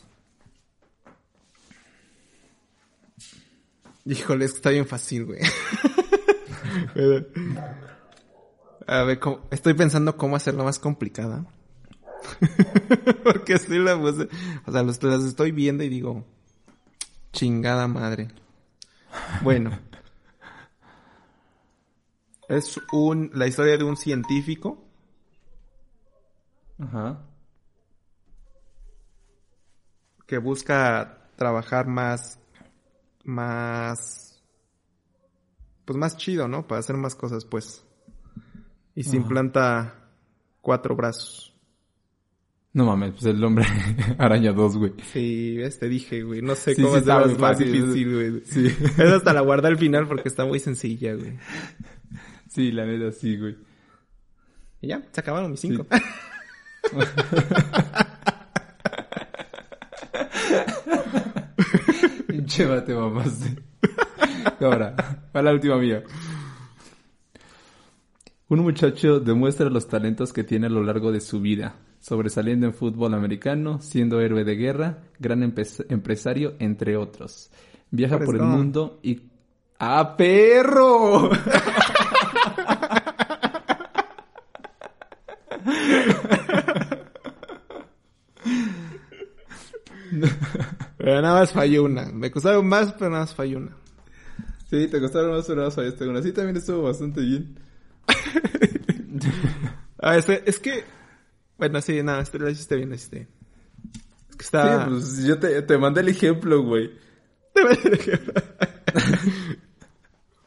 Híjole, 4.06 4.46
es 4.46 4.52
que 4.52 4.58
está 4.58 4.70
bien 4.70 4.88
fácil, 4.88 5.26
güey. 5.26 5.40
A 8.88 9.04
ver, 9.04 9.20
¿cómo- 9.20 9.42
estoy 9.52 9.74
pensando 9.74 10.18
cómo 10.18 10.36
hacerla 10.36 10.64
más 10.64 10.80
complicada. 10.80 11.46
Porque 13.24 13.58
sí 13.58 13.78
la 13.78 13.98
puse. 14.00 14.28
O 14.66 14.72
sea, 14.72 14.84
los, 14.84 15.02
las 15.04 15.24
estoy 15.24 15.52
viendo 15.52 15.84
y 15.84 15.90
digo, 15.90 16.26
chingada 17.34 17.88
madre. 17.88 18.30
Bueno. 19.42 19.78
Es 22.48 22.80
un, 22.92 23.30
la 23.36 23.46
historia 23.46 23.78
de 23.78 23.84
un 23.84 23.96
científico 23.96 24.84
Ajá. 26.80 27.20
que 30.26 30.40
busca 30.40 31.28
trabajar 31.36 31.86
más, 31.86 32.40
más, 33.24 34.29
pues 35.90 35.98
más 35.98 36.18
chido, 36.18 36.48
¿no? 36.48 36.68
Para 36.68 36.78
hacer 36.82 36.96
más 36.98 37.16
cosas, 37.16 37.46
pues. 37.46 37.84
Y 38.94 39.02
se 39.02 39.10
Ajá. 39.10 39.18
implanta 39.18 39.96
cuatro 40.62 40.96
brazos. 40.96 41.56
No 42.74 42.86
mames, 42.86 43.14
pues 43.14 43.26
el 43.26 43.44
hombre 43.44 43.66
araña 44.20 44.52
2, 44.54 44.78
güey. 44.78 44.94
Sí, 45.12 45.58
ves, 45.58 45.80
te 45.80 45.90
dije, 45.90 46.22
güey. 46.22 46.44
No 46.44 46.54
sé 46.54 46.76
Sí, 46.76 46.84
cómo 46.84 46.94
sí, 47.00 47.02
muy 47.06 47.14
más 47.16 47.38
fácil. 47.40 47.72
difícil, 47.72 48.14
güey. 48.14 48.42
Sí. 48.46 48.68
Es 49.02 49.12
hasta 49.14 49.34
la 49.34 49.42
guardé 49.42 49.70
al 49.70 49.80
final 49.80 50.08
porque 50.08 50.30
está 50.30 50.46
muy 50.46 50.60
sencilla, 50.60 51.16
güey. 51.16 51.40
Sí, 52.50 52.72
la 52.72 52.86
neta 52.86 53.12
sí, 53.12 53.36
güey. 53.36 53.58
Y 54.82 54.90
ya, 54.90 55.02
se 55.12 55.22
acabaron 55.22 55.50
mis 55.50 55.60
cinco. 55.60 55.88
Pinche 62.28 62.66
te 62.82 62.94
mamaste. 62.94 63.62
Ahora, 64.62 64.96
para 65.32 65.44
la 65.44 65.54
última 65.54 65.78
mía. 65.78 66.04
Un 68.48 68.60
muchacho 68.60 69.20
demuestra 69.20 69.70
los 69.70 69.88
talentos 69.88 70.34
que 70.34 70.44
tiene 70.44 70.68
a 70.68 70.70
lo 70.70 70.84
largo 70.84 71.12
de 71.12 71.22
su 71.22 71.40
vida, 71.40 71.76
sobresaliendo 72.00 72.66
en 72.66 72.74
fútbol 72.74 73.14
americano, 73.14 73.80
siendo 73.80 74.22
héroe 74.22 74.44
de 74.44 74.56
guerra, 74.56 75.04
gran 75.20 75.44
empresario, 75.44 76.56
entre 76.60 76.98
otros. 76.98 77.52
Viaja 77.92 78.20
por 78.20 78.36
el 78.36 78.44
mundo 78.44 79.00
y... 79.04 79.22
¡Ah, 79.80 80.16
perro! 80.18 81.30
Pero 90.98 91.22
nada 91.22 91.40
más 91.40 91.52
falló 91.54 91.84
una. 91.86 92.06
Me 92.12 92.30
costaron 92.30 92.68
más, 92.68 92.94
pero 92.94 93.10
nada 93.10 93.24
más 93.24 93.34
falló 93.34 93.58
una. 93.58 93.72
Sí, 94.70 94.88
te 94.88 95.00
costaron 95.00 95.32
más 95.32 95.46
pero 95.48 95.70
fallaste 95.72 96.08
una. 96.08 96.22
Sí, 96.22 96.32
también 96.32 96.58
estuvo 96.58 96.84
bastante 96.84 97.22
bien. 97.22 97.56
Ah, 100.02 100.16
este- 100.18 100.44
es 100.50 100.60
que... 100.60 100.86
Bueno, 101.58 101.82
sí, 101.82 102.02
nada, 102.02 102.22
este 102.22 102.40
lo 102.40 102.50
hiciste 102.50 102.78
bien, 102.78 102.88
bien. 102.88 102.98
Es 102.98 103.10
que 104.38 104.44
está... 104.46 104.86
Sí, 104.86 104.90
pues 104.92 105.24
yo 105.26 105.38
te, 105.38 105.62
te 105.62 105.78
mandé 105.78 106.00
el 106.00 106.08
ejemplo, 106.08 106.64
güey. 106.64 106.92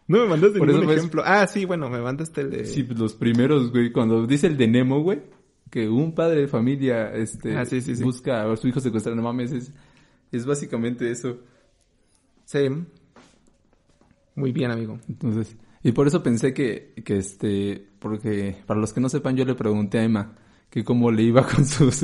No 0.08 0.18
me 0.20 0.26
mandaste 0.26 0.58
Por 0.58 0.68
ningún 0.68 0.90
ejemplo. 0.90 1.22
Ah, 1.24 1.46
sí, 1.46 1.64
bueno, 1.64 1.88
me 1.88 2.00
mandaste 2.00 2.40
el 2.42 2.50
de... 2.50 2.64
Sí, 2.66 2.82
pues, 2.82 2.98
los 2.98 3.14
primeros, 3.14 3.70
güey. 3.70 3.92
Cuando 3.92 4.26
dice 4.26 4.46
el 4.46 4.56
de 4.56 4.68
Nemo, 4.68 5.00
güey, 5.02 5.22
que 5.70 5.88
un 5.88 6.14
padre 6.14 6.42
de 6.42 6.48
familia, 6.48 7.14
este, 7.14 7.56
Ah, 7.56 7.64
sí, 7.64 7.80
sí, 7.80 7.96
sí. 7.96 8.02
busca 8.02 8.50
a 8.50 8.56
su 8.56 8.68
hijo 8.68 8.80
secuestrado, 8.80 9.16
no 9.16 9.22
mames, 9.22 9.52
es, 9.52 9.72
es 10.30 10.44
básicamente 10.44 11.10
eso. 11.10 11.38
Sí. 12.44 12.68
Muy 14.34 14.52
bien, 14.52 14.70
amigo. 14.70 14.98
Entonces, 15.08 15.56
y 15.82 15.92
por 15.92 16.06
eso 16.06 16.22
pensé 16.22 16.54
que, 16.54 16.94
que 17.04 17.18
este, 17.18 17.86
porque 17.98 18.56
para 18.66 18.80
los 18.80 18.92
que 18.92 19.00
no 19.00 19.08
sepan, 19.08 19.36
yo 19.36 19.44
le 19.44 19.54
pregunté 19.54 19.98
a 19.98 20.04
Emma 20.04 20.34
que 20.70 20.84
cómo 20.84 21.10
le 21.10 21.22
iba 21.22 21.46
con 21.46 21.66
sus, 21.66 22.02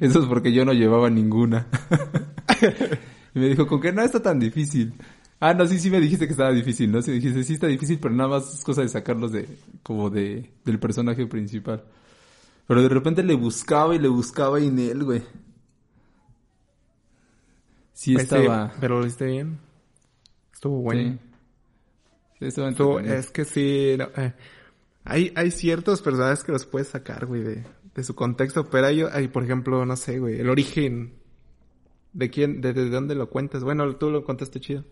eso 0.00 0.20
es 0.20 0.26
porque 0.26 0.52
yo 0.52 0.64
no 0.64 0.72
llevaba 0.72 1.10
ninguna. 1.10 1.68
y 3.34 3.38
me 3.38 3.48
dijo, 3.48 3.66
con 3.66 3.80
que 3.80 3.92
no 3.92 4.02
está 4.02 4.20
tan 4.20 4.40
difícil. 4.40 4.94
Ah, 5.40 5.54
no, 5.54 5.66
sí, 5.66 5.78
sí 5.78 5.88
me 5.88 6.00
dijiste 6.00 6.26
que 6.26 6.32
estaba 6.32 6.50
difícil, 6.50 6.90
¿no? 6.90 7.00
Sí, 7.00 7.12
dijiste, 7.12 7.44
sí 7.44 7.54
está 7.54 7.68
difícil, 7.68 7.98
pero 8.00 8.12
nada 8.12 8.30
más 8.30 8.52
es 8.52 8.64
cosa 8.64 8.82
de 8.82 8.88
sacarlos 8.88 9.30
de, 9.30 9.48
como 9.84 10.10
de, 10.10 10.50
del 10.64 10.80
personaje 10.80 11.26
principal. 11.26 11.84
Pero 12.66 12.82
de 12.82 12.88
repente 12.88 13.22
le 13.22 13.34
buscaba 13.34 13.94
y 13.94 14.00
le 14.00 14.08
buscaba 14.08 14.58
en 14.58 14.78
él, 14.80 15.04
güey. 15.04 15.22
Sí 17.92 18.14
Pues 18.14 18.28
sí, 18.28 18.34
estaba... 18.34 18.72
pero 18.80 18.98
lo 18.98 19.06
hiciste 19.06 19.26
bien. 19.26 19.60
Estuvo 20.52 20.80
bueno. 20.80 21.12
Sí. 21.12 21.27
Entretenido. 22.40 23.14
es 23.14 23.30
que 23.30 23.44
sí, 23.44 23.94
no, 23.98 24.08
eh, 24.16 24.32
hay, 25.04 25.32
hay 25.34 25.50
ciertos 25.50 26.02
personajes 26.02 26.44
que 26.44 26.52
los 26.52 26.66
puedes 26.66 26.88
sacar, 26.88 27.26
güey, 27.26 27.42
de, 27.42 27.64
de 27.94 28.04
su 28.04 28.14
contexto, 28.14 28.68
pero 28.70 28.86
hay, 28.86 29.02
hay, 29.02 29.28
por 29.28 29.42
ejemplo, 29.44 29.84
no 29.86 29.96
sé, 29.96 30.18
güey, 30.18 30.40
el 30.40 30.48
origen. 30.48 31.14
¿De 32.12 32.30
quién, 32.30 32.60
de, 32.60 32.72
de 32.72 32.88
dónde 32.90 33.14
lo 33.14 33.28
cuentas? 33.28 33.62
Bueno, 33.62 33.94
tú 33.96 34.10
lo 34.10 34.24
contaste 34.24 34.60
chido. 34.60 34.84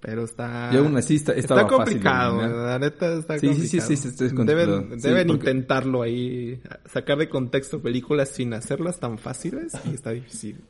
Pero 0.00 0.24
está... 0.24 0.70
Y 0.72 0.76
aún 0.76 0.96
así 0.96 1.16
está, 1.16 1.32
Está 1.32 1.54
fácil 1.56 1.68
complicado, 1.76 2.40
eliminar. 2.42 2.66
la 2.66 2.78
neta 2.78 3.14
está 3.18 3.38
Sí, 3.38 3.48
sí, 3.48 3.54
sí, 3.54 3.78
complicado. 3.78 3.88
sí, 3.88 3.96
sí, 3.96 4.08
estoy 4.08 4.28
complicado. 4.34 4.80
Deben, 4.82 5.00
Sí, 5.00 5.08
deben 5.08 5.26
porque- 5.26 5.50
intentarlo 5.50 6.02
ahí, 6.02 6.60
sacar 6.84 7.18
de 7.18 7.28
contexto 7.28 7.80
películas 7.80 8.28
sin 8.28 8.52
hacerlas 8.54 9.00
tan 9.00 9.18
fáciles 9.18 9.72
y 9.90 9.94
está 9.94 10.10
difícil. 10.10 10.60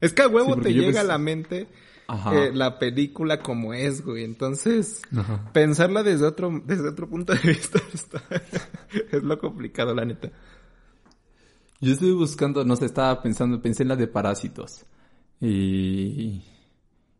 Es 0.00 0.12
que 0.14 0.22
a 0.22 0.28
huevo 0.28 0.56
te 0.56 0.72
llega 0.72 1.00
a 1.00 1.04
pens- 1.04 1.06
la 1.08 1.18
mente. 1.18 1.66
Eh, 2.32 2.50
la 2.54 2.78
película 2.78 3.40
como 3.40 3.72
es, 3.74 4.04
güey. 4.04 4.24
Entonces, 4.24 5.02
Ajá. 5.16 5.50
pensarla 5.52 6.02
desde 6.02 6.26
otro, 6.26 6.62
desde 6.66 6.88
otro 6.88 7.08
punto 7.08 7.32
de 7.34 7.40
vista 7.40 7.78
está- 7.94 8.22
es 9.12 9.22
lo 9.22 9.38
complicado, 9.38 9.94
la 9.94 10.04
neta. 10.04 10.30
Yo 11.80 11.92
estuve 11.94 12.12
buscando, 12.12 12.64
no 12.64 12.76
sé, 12.76 12.86
estaba 12.86 13.22
pensando, 13.22 13.60
pensé 13.62 13.82
en 13.84 13.88
la 13.88 13.96
de 13.96 14.06
Parásitos. 14.06 14.84
Y, 15.40 16.42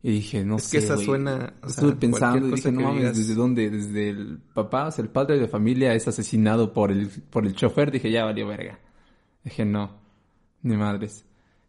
y 0.03 0.11
dije, 0.12 0.44
no 0.44 0.57
Es 0.57 0.64
sé. 0.64 0.79
que 0.79 0.85
esa 0.85 0.96
suena, 0.98 1.55
o 1.62 1.66
Estuve 1.68 1.90
sea, 1.92 2.00
pensando 2.00 2.48
y 2.48 2.53
dije, 2.53 2.70
no 2.72 2.81
mames, 2.83 2.98
digas- 3.03 3.16
¿desde 3.16 3.35
dónde? 3.35 3.70
Desde 3.70 4.11
el 4.11 4.38
papá, 4.53 4.88
o 4.88 4.90
sea, 4.90 5.03
el 5.03 5.11
padre 5.11 5.38
de 5.38 5.48
familia 5.48 5.94
es 5.94 6.07
asesinado 6.09 6.72
por 6.74 6.90
el, 6.92 7.09
por 7.09 7.46
el 7.46 7.55
chofer. 7.55 7.90
Dije, 7.90 8.11
ya 8.11 8.24
valió 8.24 8.46
verga. 8.46 8.79
Dije, 9.44 9.64
no, 9.64 9.98
ni 10.62 10.76
madres. 10.76 11.24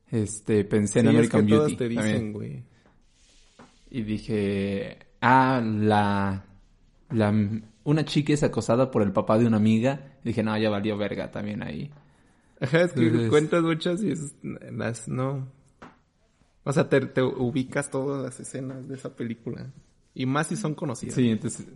Este, 0.10 0.66
pensé 0.66 1.00
en 1.00 1.06
Sí, 1.06 1.10
es 1.12 1.16
American 1.16 1.46
que 1.46 1.54
todas 1.54 1.68
Beauty. 1.70 1.78
te 1.78 1.96
también. 1.96 2.14
dicen, 2.14 2.34
güey. 2.34 2.64
Y 3.92 4.04
dije, 4.04 5.00
ah, 5.20 5.62
la, 5.64 6.46
la, 7.10 7.34
una 7.84 8.06
chica 8.06 8.32
es 8.34 8.42
acosada 8.42 8.90
por 8.90 9.02
el 9.04 9.12
papá 9.12 9.38
de 9.38 9.46
una 9.46 9.58
amiga. 9.58 10.14
Dije, 10.24 10.42
no, 10.44 10.58
ya 10.58 10.70
valió 10.70 10.98
verga 10.98 11.30
también 11.30 11.62
ahí. 11.62 11.92
Ajá, 12.62 12.84
es 12.84 12.94
que 12.94 13.02
Entonces- 13.08 13.30
cuentas 13.30 13.62
muchas 13.64 14.02
y 14.02 14.12
es, 14.12 14.34
las 14.44 15.10
no. 15.10 15.50
O 16.64 16.72
sea, 16.72 16.88
te, 16.88 17.02
te 17.02 17.22
ubicas 17.22 17.90
todas 17.90 18.24
las 18.24 18.40
escenas 18.40 18.88
de 18.88 18.96
esa 18.96 19.14
película. 19.14 19.68
Y 20.14 20.26
más 20.26 20.48
si 20.48 20.56
son 20.56 20.74
conocidos. 20.74 21.16
Sí, 21.16 21.30
entonces... 21.30 21.68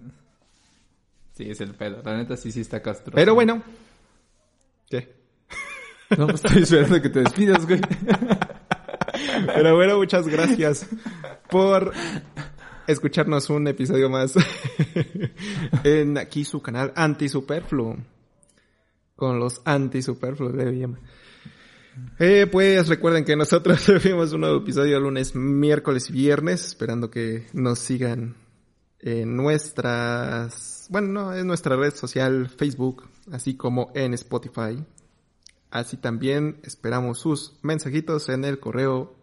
Sí, 1.34 1.50
es 1.50 1.60
el 1.60 1.74
pedo. 1.76 2.02
La 2.02 2.16
neta 2.16 2.38
sí, 2.38 2.50
sí 2.50 2.62
está 2.62 2.82
Castro. 2.82 3.12
Pero 3.14 3.36
bueno. 3.36 3.62
¿Qué? 4.90 5.16
No, 6.18 6.28
pues 6.28 6.46
estoy 6.46 6.64
esperando 6.64 7.02
que 7.02 7.10
te 7.10 7.20
despidas, 7.22 7.66
güey. 7.66 7.82
Pero 9.48 9.76
bueno, 9.76 9.98
muchas 9.98 10.28
gracias 10.28 10.88
por 11.56 11.94
escucharnos 12.86 13.50
un 13.50 13.66
episodio 13.70 14.10
más 14.10 14.34
en 15.86 16.18
aquí 16.18 16.44
su 16.44 16.62
canal 16.62 16.92
Anti 16.98 17.30
Superfluo. 17.30 17.96
Con 19.16 19.40
los 19.40 19.62
Anti 19.64 20.02
Superfluos 20.02 20.54
de 20.54 20.66
BM. 20.66 20.98
Eh, 22.20 22.48
pues 22.52 22.90
recuerden 22.90 23.24
que 23.24 23.38
nosotros 23.38 23.80
subimos 23.86 24.34
un 24.34 24.42
nuevo 24.42 24.58
episodio 24.58 25.00
lunes, 25.00 25.34
miércoles 25.34 26.10
y 26.10 26.12
viernes, 26.12 26.66
esperando 26.66 27.10
que 27.10 27.48
nos 27.54 27.80
sigan 27.80 28.36
en 29.00 29.38
nuestras, 29.38 30.88
bueno, 30.90 31.08
no, 31.08 31.34
en 31.34 31.48
nuestra 31.48 31.78
red 31.78 31.96
social 31.96 32.50
Facebook, 32.50 33.08
así 33.32 33.56
como 33.56 33.94
en 33.96 34.14
Spotify. 34.14 34.84
Así 35.72 35.96
también 35.96 36.60
esperamos 36.64 37.20
sus 37.20 37.58
mensajitos 37.62 38.28
en 38.28 38.44
el 38.44 38.60
correo 38.60 39.15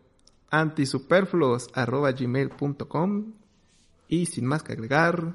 antisuperfluos.gmail.com 0.53 3.33
y 4.09 4.27
sin 4.27 4.47
más 4.47 4.62
que 4.62 4.75
agregar, 4.75 5.35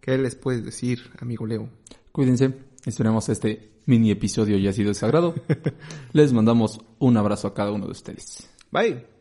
¿qué 0.00 0.16
les 0.18 0.36
puedes 0.36 0.64
decir, 0.64 1.10
amigo 1.18 1.44
Leo? 1.46 1.68
Cuídense, 2.12 2.54
esperamos 2.84 3.28
este 3.30 3.70
mini 3.86 4.10
episodio 4.10 4.56
haya 4.56 4.72
sido 4.72 4.88
de 4.90 4.94
sagrado. 4.94 5.34
Les 6.12 6.32
mandamos 6.32 6.80
un 6.98 7.16
abrazo 7.16 7.46
a 7.48 7.54
cada 7.54 7.72
uno 7.72 7.86
de 7.86 7.92
ustedes. 7.92 8.48
Bye. 8.70 9.17